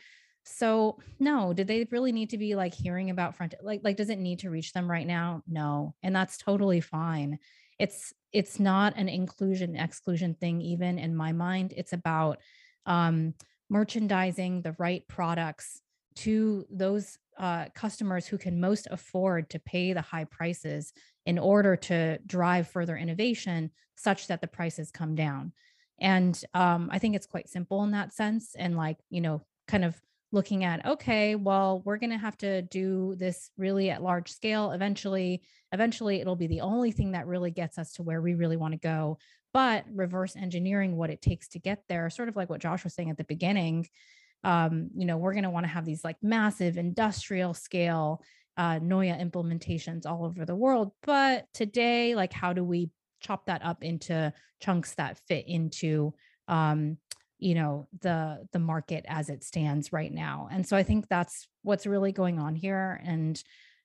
[0.45, 4.11] So no did they really need to be like hearing about front like like does
[4.11, 5.43] it need to reach them right now?
[5.47, 7.39] No and that's totally fine.
[7.79, 11.75] It's it's not an inclusion exclusion thing even in my mind.
[11.77, 12.39] It's about
[12.87, 13.35] um
[13.69, 15.81] merchandising the right products
[16.17, 20.93] to those uh, customers who can most afford to pay the high prices
[21.25, 25.53] in order to drive further innovation such that the prices come down
[26.01, 28.55] and um, I think it's quite simple in that sense.
[28.57, 30.01] And like, you know, kind of
[30.33, 34.71] looking at okay well we're going to have to do this really at large scale
[34.71, 38.57] eventually eventually it'll be the only thing that really gets us to where we really
[38.57, 39.19] want to go
[39.53, 42.95] but reverse engineering what it takes to get there sort of like what josh was
[42.95, 43.87] saying at the beginning
[44.43, 48.23] um, you know we're going to want to have these like massive industrial scale
[48.57, 52.89] uh, noya implementations all over the world but today like how do we
[53.21, 56.13] chop that up into chunks that fit into
[56.49, 56.99] um,
[57.39, 60.49] you know the the market as it stands right now.
[60.51, 63.01] And so i think that's what's really going on here.
[63.05, 63.43] And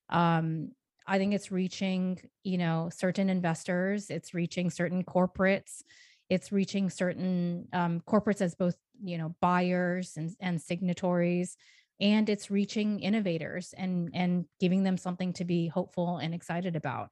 [0.10, 0.72] um
[1.08, 5.82] i think it's reaching you know certain investors it's reaching certain corporates
[6.30, 11.58] it's reaching certain um, corporates as both you know buyers and, and signatories
[12.00, 17.12] and it's reaching innovators and and giving them something to be hopeful and excited about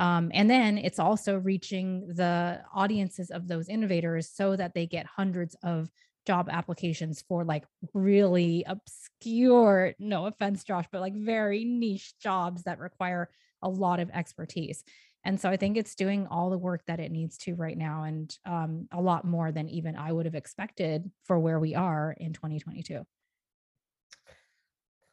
[0.00, 5.04] um, and then it's also reaching the audiences of those innovators so that they get
[5.04, 5.90] hundreds of
[6.26, 12.78] job applications for like really obscure, no offense, Josh, but like very niche jobs that
[12.78, 13.28] require
[13.60, 14.84] a lot of expertise.
[15.22, 18.04] And so I think it's doing all the work that it needs to right now
[18.04, 22.16] and um, a lot more than even I would have expected for where we are
[22.18, 23.04] in 2022.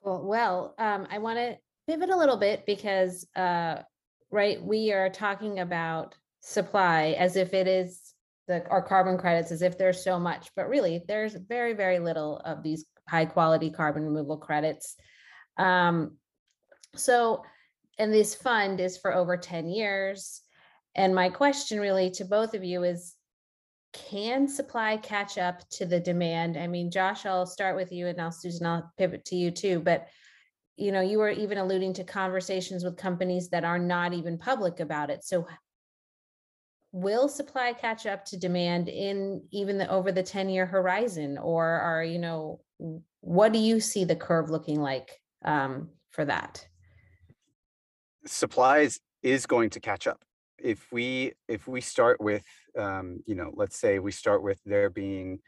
[0.02, 0.26] Cool.
[0.26, 3.80] Well, um, I want to pivot a little bit because uh,
[4.32, 8.14] right, we are talking about supply as if it is
[8.48, 12.38] the, our carbon credits as if there's so much, but really there's very, very little
[12.46, 14.96] of these high quality carbon removal credits.
[15.58, 16.18] Um,
[16.96, 17.44] so,
[17.98, 20.42] and this fund is for over 10 years.
[20.96, 23.14] And my question really to both of you is,
[23.94, 26.58] can supply catch up to the demand?
[26.58, 29.80] I mean, Josh, I'll start with you and now Susan, I'll pivot to you too,
[29.80, 30.08] but
[30.78, 34.80] you know, you were even alluding to conversations with companies that are not even public
[34.80, 35.24] about it.
[35.24, 35.48] So
[36.92, 41.38] will supply catch up to demand in even the over the 10 year horizon?
[41.40, 42.62] Or are you know
[43.22, 46.66] what do you see the curve looking like um, for that?
[48.26, 50.24] Supplies is going to catch up.
[50.60, 52.46] If we if we start with
[52.78, 55.40] um, you know let's say we start with there being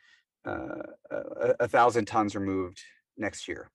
[0.44, 2.82] uh, a, a thousand tons removed
[3.16, 3.70] next year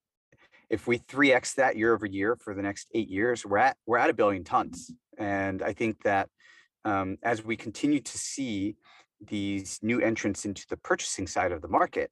[0.75, 3.97] if we 3x that year over year for the next eight years, we're at we're
[3.97, 4.91] at a billion tons.
[5.17, 6.29] And I think that
[6.85, 8.75] um, as we continue to see
[9.25, 12.11] these new entrants into the purchasing side of the market,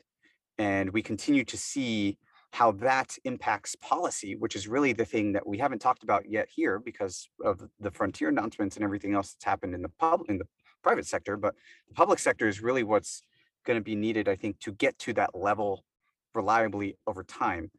[0.59, 2.19] and we continue to see
[2.53, 6.49] how that impacts policy, which is really the thing that we haven't talked about yet
[6.49, 10.39] here because of the frontier announcements and everything else that's happened in the public in
[10.39, 10.47] the
[10.85, 11.37] private sector.
[11.37, 11.57] But
[11.89, 13.25] the public sector is really what's
[13.67, 15.85] going to be needed, I think, to get to that level
[16.33, 17.73] reliably over time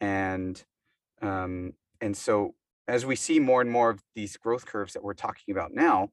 [0.00, 0.62] and
[1.22, 2.54] um, and so
[2.88, 6.10] as we see more and more of these growth curves that we're talking about now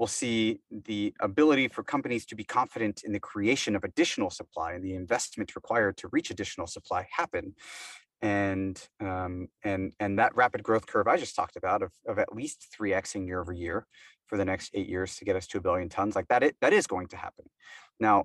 [0.00, 4.72] we'll see the ability for companies to be confident in the creation of additional supply
[4.72, 7.54] and the investment required to reach additional supply happen.
[8.22, 12.34] And um, and and that rapid growth curve I just talked about of, of at
[12.34, 13.86] least 3xing year over year
[14.26, 16.56] for the next eight years to get us to a billion tons like that it,
[16.60, 17.44] that is going to happen.
[17.98, 18.24] Now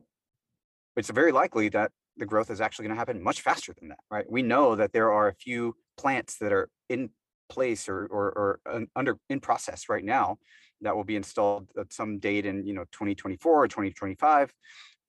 [0.96, 4.00] it's very likely that the growth is actually going to happen much faster than that,
[4.10, 4.26] right?
[4.30, 7.10] We know that there are a few plants that are in
[7.50, 10.38] place or, or, or under in process right now
[10.82, 14.54] that will be installed at some date in you know 2024 or 2025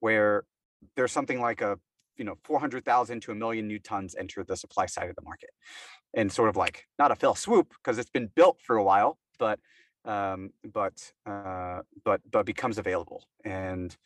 [0.01, 0.45] where
[0.97, 1.79] there's something like a
[2.16, 5.51] you know 400,000 to a million new tons enter the supply side of the market
[6.14, 9.19] and sort of like not a fell swoop because it's been built for a while
[9.38, 9.59] but
[10.05, 13.97] um, but uh, but but becomes available and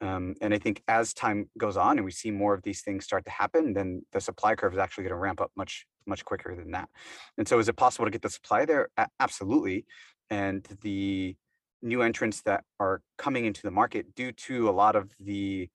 [0.00, 3.04] um, and I think as time goes on and we see more of these things
[3.04, 6.24] start to happen, then the supply curve is actually going to ramp up much, much
[6.24, 6.88] quicker than that.
[7.36, 8.90] And so is it possible to get the supply there?
[9.18, 9.86] Absolutely.
[10.30, 11.36] And the
[11.82, 15.68] new entrants that are coming into the market due to a lot of the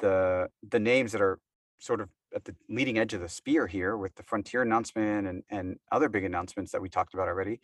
[0.00, 1.38] the the names that are
[1.78, 5.42] sort of at the leading edge of the spear here with the frontier announcement and
[5.50, 7.58] and other big announcements that we talked about already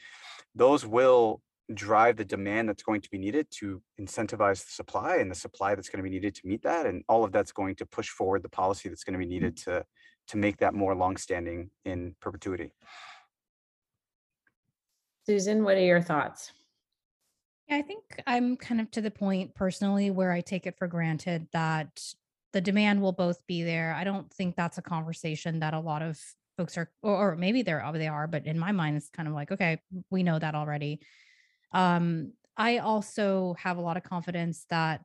[0.55, 5.31] those will drive the demand that's going to be needed to incentivize the supply and
[5.31, 7.75] the supply that's going to be needed to meet that and all of that's going
[7.75, 9.31] to push forward the policy that's going to be mm.
[9.31, 9.85] needed to
[10.27, 12.71] to make that more longstanding in perpetuity
[15.27, 16.53] susan what are your thoughts
[17.69, 20.87] yeah, I think I'm kind of to the point personally where I take it for
[20.87, 22.03] granted that
[22.53, 23.95] the demand will both be there.
[23.95, 26.21] I don't think that's a conversation that a lot of
[26.57, 29.35] folks are, or, or maybe they're, they are, but in my mind, it's kind of
[29.35, 31.01] like, okay, we know that already.
[31.75, 35.03] Um, I also have a lot of confidence that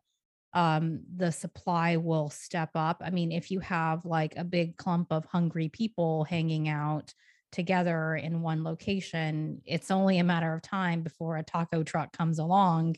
[0.53, 3.01] um, the supply will step up.
[3.03, 7.13] I mean, if you have like a big clump of hungry people hanging out
[7.51, 12.39] together in one location, it's only a matter of time before a taco truck comes
[12.39, 12.95] along.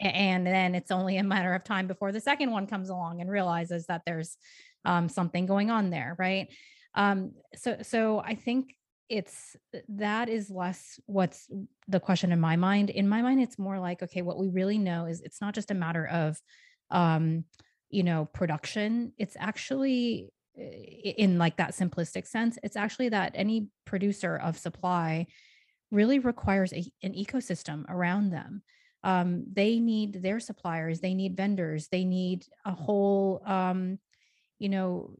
[0.00, 3.30] And then it's only a matter of time before the second one comes along and
[3.30, 4.36] realizes that there's
[4.84, 6.48] um, something going on there, right?
[6.94, 8.74] Um, so so I think
[9.08, 9.56] it's
[9.88, 11.48] that is less what's
[11.88, 12.90] the question in my mind.
[12.90, 15.70] In my mind, it's more like, okay, what we really know is it's not just
[15.70, 16.40] a matter of
[16.90, 17.44] um,
[17.90, 19.12] you know, production.
[19.18, 25.26] It's actually in like that simplistic sense, it's actually that any producer of supply
[25.90, 28.62] really requires a, an ecosystem around them.
[29.04, 33.98] Um, they need their suppliers, they need vendors, they need a whole, um,
[34.58, 35.10] you know,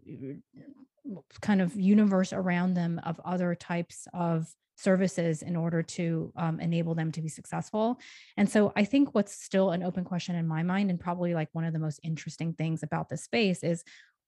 [1.40, 6.94] kind of universe around them of other types of services in order to um, enable
[6.94, 7.98] them to be successful.
[8.36, 11.48] And so I think what's still an open question in my mind, and probably like
[11.52, 13.84] one of the most interesting things about this space, is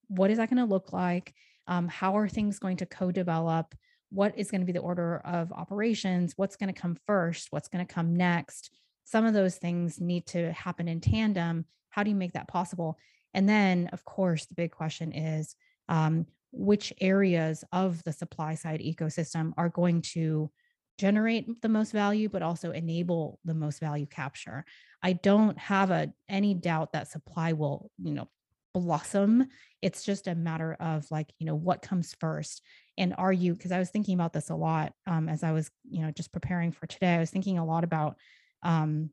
[0.09, 1.35] what is that going to look like?
[1.67, 3.75] Um, how are things going to co-develop?
[4.11, 6.33] What is going to be the order of operations?
[6.37, 7.49] What's going to come first?
[7.51, 8.71] What's going to come next?
[9.05, 11.67] Some of those things need to happen in tandem.
[11.91, 12.97] How do you make that possible?
[13.35, 15.55] And then, of course, the big question is
[15.91, 20.51] um, which areas of the supply side ecosystem are going to
[20.99, 24.65] generate the most value but also enable the most value capture.
[25.03, 28.29] I don't have a any doubt that supply will you know
[28.75, 29.47] blossom.
[29.81, 32.63] It's just a matter of like you know what comes first
[32.99, 35.71] and are you because i was thinking about this a lot um, as i was
[35.89, 38.17] you know just preparing for today i was thinking a lot about
[38.63, 39.09] um,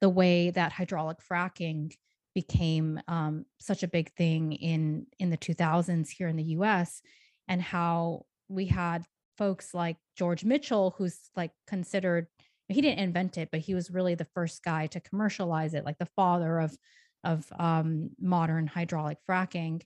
[0.00, 1.92] the way that hydraulic fracking
[2.34, 7.02] became um, such a big thing in in the 2000s here in the us
[7.48, 9.04] and how we had
[9.36, 12.26] folks like george mitchell who's like considered
[12.68, 15.98] he didn't invent it but he was really the first guy to commercialize it like
[15.98, 16.76] the father of
[17.24, 19.82] of um, modern hydraulic fracking.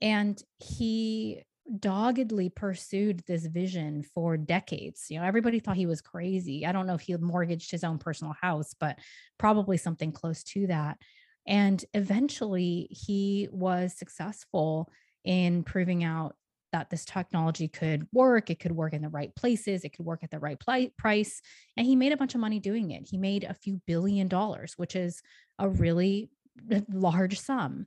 [0.00, 1.42] And he
[1.78, 5.06] doggedly pursued this vision for decades.
[5.08, 6.64] You know, everybody thought he was crazy.
[6.64, 8.98] I don't know if he mortgaged his own personal house, but
[9.38, 10.98] probably something close to that.
[11.46, 14.90] And eventually he was successful
[15.24, 16.36] in proving out
[16.72, 18.50] that this technology could work.
[18.50, 19.84] It could work in the right places.
[19.84, 21.40] It could work at the right pl- price.
[21.76, 23.08] And he made a bunch of money doing it.
[23.08, 25.22] He made a few billion dollars, which is
[25.58, 26.30] a really
[26.70, 27.86] eh, large sum.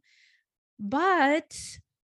[0.80, 1.56] But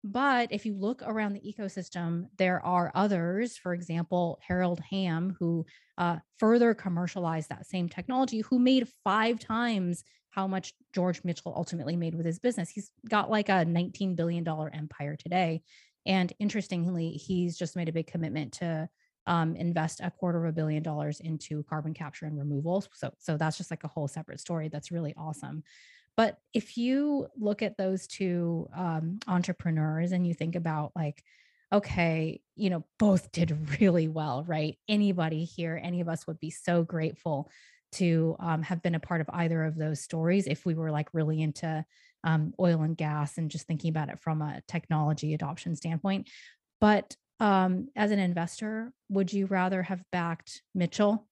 [0.04, 5.64] but if you look around the ecosystem, there are others, for example, Harold Hamm, who
[5.96, 11.94] uh, further commercialized that same technology, who made five times how much George Mitchell ultimately
[11.94, 12.70] made with his business.
[12.70, 15.62] He's got like a $19 billion empire today.
[16.06, 18.88] And interestingly, he's just made a big commitment to
[19.26, 22.84] um, invest a quarter of a billion dollars into carbon capture and removal.
[22.94, 24.68] So, so that's just like a whole separate story.
[24.68, 25.62] That's really awesome.
[26.16, 31.22] But if you look at those two um, entrepreneurs and you think about like,
[31.72, 34.78] okay, you know, both did really well, right?
[34.88, 37.50] Anybody here, any of us would be so grateful
[37.92, 41.08] to um, have been a part of either of those stories if we were like
[41.12, 41.84] really into
[42.24, 46.28] um, oil and gas and just thinking about it from a technology adoption standpoint.
[46.80, 51.26] But um, as an investor, would you rather have backed Mitchell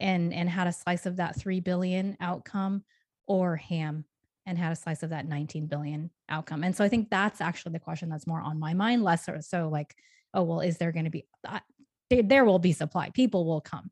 [0.00, 2.82] and and had a slice of that three billion outcome,
[3.26, 4.04] or Hamm
[4.46, 6.64] and had a slice of that 19 billion outcome.
[6.64, 9.68] And so I think that's actually the question that's more on my mind, less so
[9.68, 9.94] like,
[10.34, 11.60] oh, well, is there going to be, uh,
[12.10, 13.90] there will be supply, people will come.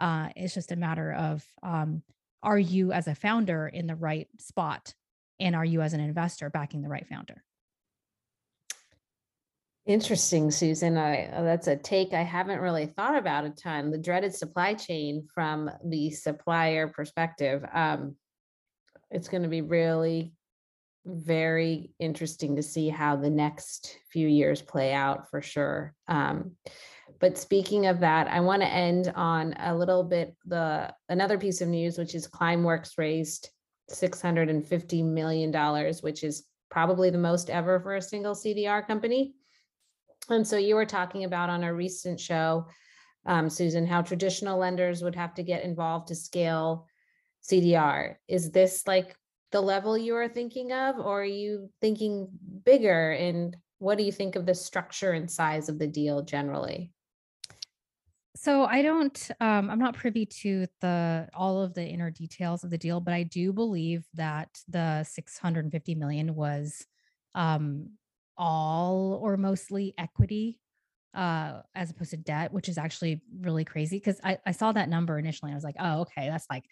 [0.00, 2.02] Uh, it's just a matter of, um,
[2.42, 4.94] are you as a founder in the right spot?
[5.40, 7.42] And are you as an investor backing the right founder?
[9.86, 10.96] Interesting, Susan.
[10.96, 13.90] I, uh, that's a take I haven't really thought about a ton.
[13.90, 17.64] The dreaded supply chain from the supplier perspective.
[17.72, 18.16] Um,
[19.14, 20.32] it's going to be really
[21.06, 25.94] very interesting to see how the next few years play out for sure.
[26.08, 26.52] Um,
[27.20, 31.60] but speaking of that, I want to end on a little bit the another piece
[31.60, 33.50] of news, which is Climeworks raised
[33.90, 35.52] $650 million,
[36.00, 39.34] which is probably the most ever for a single CDR company.
[40.28, 42.66] And so you were talking about on a recent show,
[43.26, 46.88] um, Susan, how traditional lenders would have to get involved to scale
[47.48, 48.16] CDR.
[48.28, 49.14] Is this like
[49.52, 52.28] the level you are thinking of, or are you thinking
[52.64, 53.12] bigger?
[53.12, 56.92] And what do you think of the structure and size of the deal generally?
[58.36, 62.70] So I don't um, I'm not privy to the all of the inner details of
[62.70, 66.84] the deal, but I do believe that the 650 million was
[67.34, 67.90] um,
[68.36, 70.58] all or mostly equity
[71.14, 74.88] uh, as opposed to debt, which is actually really crazy because I, I saw that
[74.88, 75.52] number initially.
[75.52, 76.64] I was like, oh, okay, that's like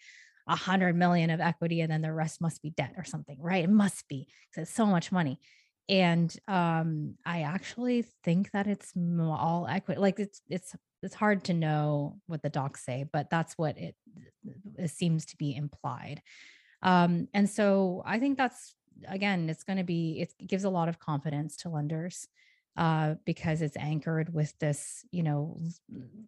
[0.47, 3.63] a hundred million of equity and then the rest must be debt or something, right?
[3.63, 5.39] It must be because it's so much money.
[5.89, 9.99] And um, I actually think that it's all equity.
[9.99, 13.95] Like it's it's it's hard to know what the docs say, but that's what it,
[14.77, 16.21] it seems to be implied.
[16.81, 18.73] Um, and so I think that's
[19.07, 22.27] again, it's going to be, it gives a lot of confidence to lenders
[22.77, 25.59] uh, because it's anchored with this, you know,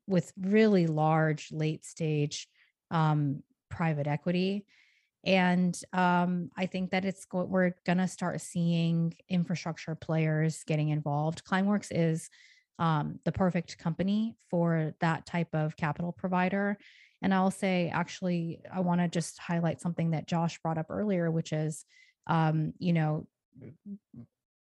[0.08, 2.48] with really large late stage
[2.92, 3.44] um,
[3.76, 4.66] private equity.
[5.26, 10.90] And um, I think that it's go- we're going to start seeing infrastructure players getting
[10.90, 11.44] involved.
[11.44, 12.30] Climeworks is
[12.78, 16.78] um, the perfect company for that type of capital provider.
[17.22, 21.32] And I'll say, actually, I want to just highlight something that Josh brought up earlier,
[21.32, 21.86] which is,
[22.28, 23.28] um, you know,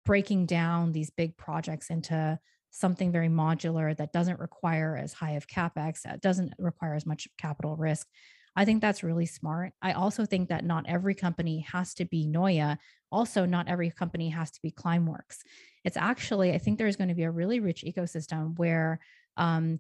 [0.06, 2.38] breaking down these big projects into
[2.72, 7.28] something very modular that doesn't require as high of capex, that doesn't require as much
[7.38, 8.08] capital risk.
[8.60, 9.72] I think that's really smart.
[9.82, 12.78] I also think that not every company has to be Noya.
[13.10, 15.38] Also, not every company has to be Climeworks.
[15.86, 19.00] It's actually, I think there's going to be a really rich ecosystem where
[19.38, 19.80] um,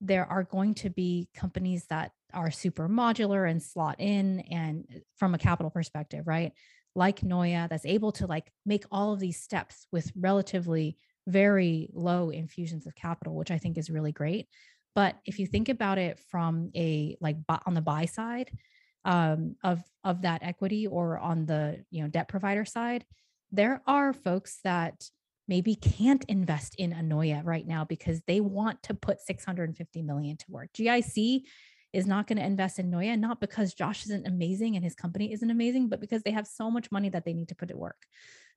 [0.00, 4.98] there are going to be companies that are super modular and slot in and uh,
[5.16, 6.52] from a capital perspective, right?
[6.94, 12.30] Like Noya, that's able to like make all of these steps with relatively very low
[12.30, 14.46] infusions of capital, which I think is really great.
[14.94, 17.36] But if you think about it from a like
[17.66, 18.50] on the buy side
[19.04, 23.04] um, of of that equity or on the you know debt provider side,
[23.52, 25.04] there are folks that
[25.48, 30.36] maybe can't invest in a Noya right now because they want to put 650 million
[30.36, 30.70] to work.
[30.76, 31.42] GIC
[31.92, 35.32] is not going to invest in Noya, not because Josh isn't amazing and his company
[35.32, 37.76] isn't amazing, but because they have so much money that they need to put to
[37.76, 37.96] work.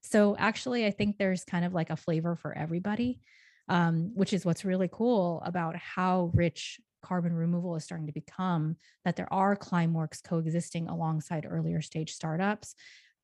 [0.02, 3.20] So actually, I think there's kind of like a flavor for everybody
[3.68, 8.76] um, which is what's really cool about how rich carbon removal is starting to become
[9.04, 12.74] that there are climeworks coexisting alongside earlier stage startups.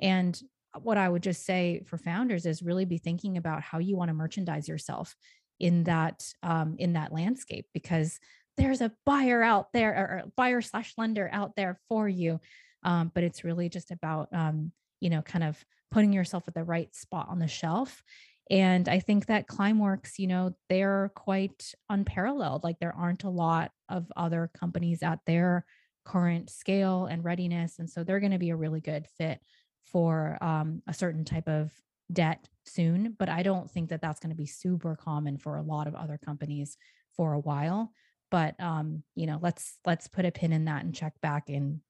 [0.01, 0.41] And
[0.83, 4.09] what i would just say for founders is really be thinking about how you want
[4.09, 5.17] to merchandise yourself
[5.59, 8.19] in that um, in that landscape because
[8.57, 12.41] there's a buyer out there or buyer slash lender out there for you.
[12.83, 16.65] Um, but it's really just about um, you know kind of putting yourself at the
[16.65, 18.03] right spot on the shelf
[18.51, 22.65] and I think that Climeworks, you know, they're quite unparalleled.
[22.65, 25.65] Like there aren't a lot of other companies at their
[26.05, 27.79] current scale and readiness.
[27.79, 29.41] And so they're going to be a really good fit
[29.85, 31.71] for um, a certain type of
[32.13, 33.15] debt soon.
[33.19, 35.95] But I don't think that that's going to be super common for a lot of
[35.95, 36.77] other companies
[37.17, 37.93] for a while.
[38.33, 41.81] But um, you know, let's let's put a pin in that and check back in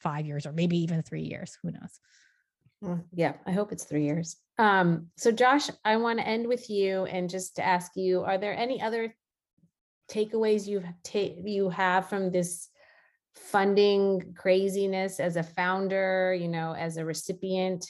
[0.00, 1.56] five years or maybe even three years.
[1.62, 2.00] Who knows?
[3.12, 4.36] Yeah, I hope it's three years.
[4.58, 8.38] Um, so Josh, I want to end with you and just to ask you, are
[8.38, 9.14] there any other
[10.10, 10.84] takeaways you've
[11.44, 12.68] you have from this
[13.34, 17.86] funding craziness as a founder, you know, as a recipient?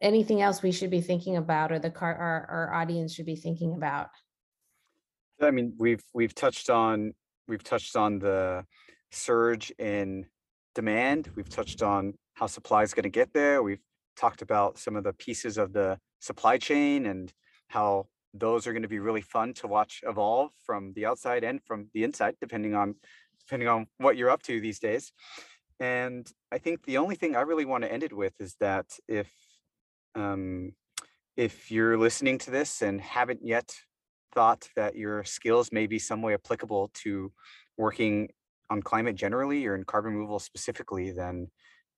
[0.00, 3.36] Anything else we should be thinking about or the car our, our audience should be
[3.36, 4.08] thinking about?
[5.40, 7.14] I mean, we've we've touched on
[7.48, 8.64] we've touched on the
[9.10, 10.26] surge in
[10.74, 11.30] demand.
[11.34, 13.62] We've touched on how supply is going to get there.
[13.62, 13.82] We've
[14.16, 17.32] talked about some of the pieces of the supply chain and
[17.68, 21.62] how those are going to be really fun to watch evolve from the outside and
[21.62, 22.94] from the inside, depending on
[23.40, 25.12] depending on what you're up to these days.
[25.80, 28.86] And I think the only thing I really want to end it with is that
[29.08, 29.30] if
[30.14, 30.72] um,
[31.36, 33.74] if you're listening to this and haven't yet
[34.34, 37.32] thought that your skills may be some way applicable to
[37.76, 38.28] working
[38.70, 41.48] on climate generally or in carbon removal specifically, then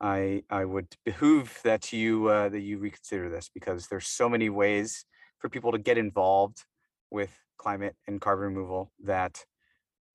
[0.04, 4.50] I I would behoove that you uh, that you reconsider this because there's so many
[4.50, 5.06] ways
[5.38, 6.58] for people to get involved
[7.10, 9.42] with climate and carbon removal that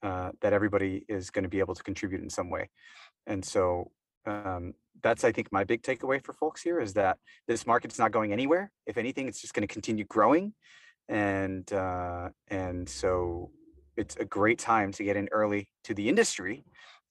[0.04, 2.70] uh, that everybody is going to be able to contribute in some way,
[3.26, 3.90] and so
[4.28, 7.18] um, that's I think my big takeaway for folks here is that
[7.48, 8.72] this market's not going anywhere.
[8.86, 10.54] If anything, it's just going to continue growing,
[11.08, 13.50] and uh, and so
[13.98, 16.64] it's a great time to get in early to the industry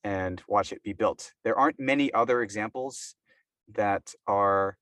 [0.09, 1.33] and watch it be built.
[1.45, 3.15] There aren't many other examples
[3.75, 4.79] that are,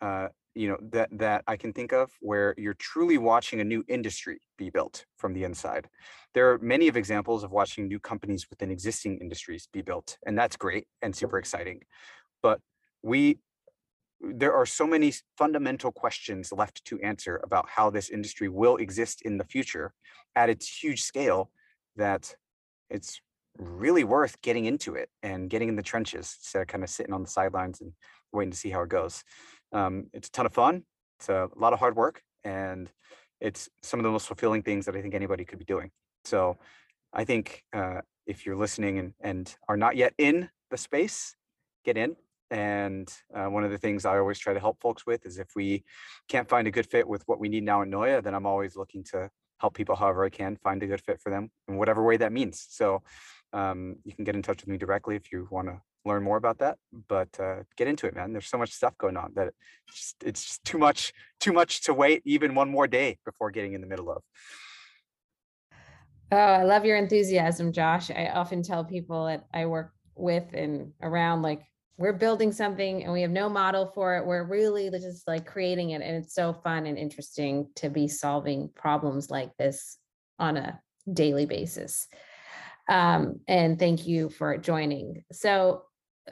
[0.00, 3.82] uh, you know, that that I can think of where you're truly watching a new
[3.88, 5.88] industry be built from the inside.
[6.34, 10.38] There are many of examples of watching new companies within existing industries be built, and
[10.38, 11.80] that's great and super exciting.
[12.40, 12.60] But
[13.02, 13.40] we
[14.20, 19.22] there are so many fundamental questions left to answer about how this industry will exist
[19.22, 19.94] in the future
[20.36, 21.50] at its huge scale
[21.96, 22.36] that
[22.88, 23.20] it's
[23.58, 27.12] really worth getting into it and getting in the trenches instead of kind of sitting
[27.12, 27.92] on the sidelines and
[28.32, 29.24] waiting to see how it goes.
[29.72, 30.84] Um, it's a ton of fun.
[31.18, 32.90] It's a lot of hard work and
[33.40, 35.90] it's some of the most fulfilling things that I think anybody could be doing.
[36.24, 36.58] So
[37.12, 41.34] I think uh, if you're listening and, and are not yet in the space,
[41.84, 42.16] get in.
[42.50, 45.48] And uh, one of the things I always try to help folks with is if
[45.54, 45.84] we
[46.28, 48.76] can't find a good fit with what we need now in Noya, then I'm always
[48.76, 49.30] looking to
[49.60, 52.32] help people however I can find a good fit for them in whatever way that
[52.32, 52.66] means.
[52.68, 53.02] So
[53.52, 56.36] um, you can get in touch with me directly if you want to learn more
[56.36, 56.78] about that.
[57.08, 58.32] But uh, get into it, man.
[58.32, 59.48] There's so much stuff going on that
[59.88, 63.50] it's just, it's just too much too much to wait even one more day before
[63.50, 64.22] getting in the middle of.
[66.32, 68.10] Oh, I love your enthusiasm, Josh.
[68.10, 71.62] I often tell people that I work with and around like
[72.00, 74.24] we're building something and we have no model for it.
[74.24, 76.02] We're really just like creating it.
[76.02, 79.98] And it's so fun and interesting to be solving problems like this
[80.38, 80.80] on a
[81.12, 82.08] daily basis.
[82.90, 85.24] Um, and thank you for joining.
[85.32, 85.84] So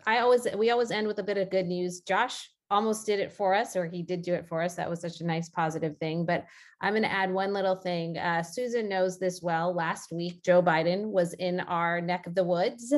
[0.07, 2.01] I always, we always end with a bit of good news.
[2.01, 4.75] Josh almost did it for us, or he did do it for us.
[4.75, 6.27] That was such a nice positive thing.
[6.27, 6.45] But
[6.81, 8.19] I'm going to add one little thing.
[8.19, 9.73] Uh, Susan knows this well.
[9.73, 12.93] Last week, Joe Biden was in our neck of the woods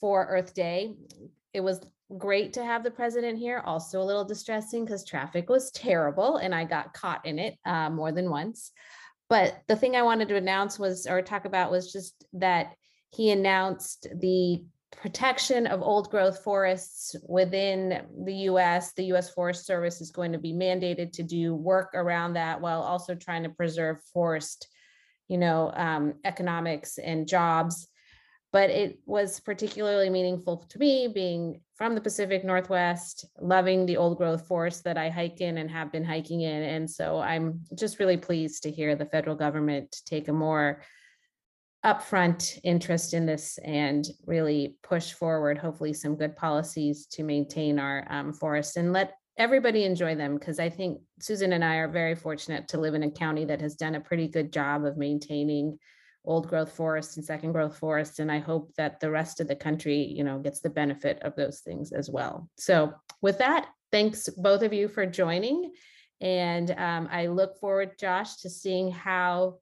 [0.00, 0.94] for Earth Day.
[1.54, 1.80] It was
[2.18, 3.62] great to have the president here.
[3.64, 7.88] Also, a little distressing because traffic was terrible and I got caught in it uh,
[7.88, 8.72] more than once.
[9.28, 12.74] But the thing I wanted to announce was, or talk about, was just that
[13.10, 14.64] he announced the
[14.96, 18.92] protection of old growth forests within the US.
[18.92, 22.82] The US Forest Service is going to be mandated to do work around that while
[22.82, 24.68] also trying to preserve forest,
[25.28, 27.88] you know, um, economics and jobs
[28.52, 34.18] but it was particularly meaningful to me being from the Pacific Northwest, loving the old
[34.18, 36.62] growth forest that I hike in and have been hiking in.
[36.62, 40.82] And so I'm just really pleased to hear the federal government take a more
[41.84, 48.06] upfront interest in this and really push forward, hopefully, some good policies to maintain our
[48.10, 50.34] um, forests and let everybody enjoy them.
[50.34, 53.60] Because I think Susan and I are very fortunate to live in a county that
[53.60, 55.78] has done a pretty good job of maintaining
[56.24, 59.56] old growth forests and second growth forests and i hope that the rest of the
[59.56, 64.28] country you know gets the benefit of those things as well so with that thanks
[64.36, 65.72] both of you for joining
[66.20, 69.56] and um, i look forward josh to seeing how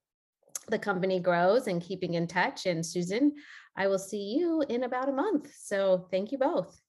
[0.70, 2.66] the company grows and keeping in touch.
[2.66, 3.32] And susan
[3.76, 5.50] i will see you in about a month.
[5.56, 6.80] So thank you both.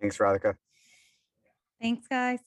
[0.00, 0.56] Thanks radhika.
[1.80, 2.40] Thanks guys.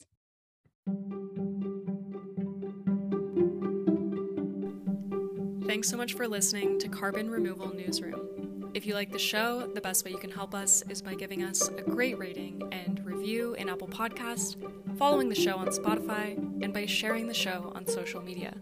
[5.68, 8.72] Thanks so much for listening to Carbon Removal Newsroom.
[8.74, 11.44] If you like the show, the best way you can help us is by giving
[11.44, 14.58] us a great rating and review in Apple Podcast,
[14.98, 18.54] following the show on Spotify, and by sharing the show on social media.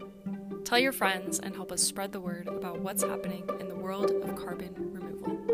[0.64, 4.10] Tell your friends and help us spread the word about what's happening in the world
[4.10, 5.53] of carbon removal.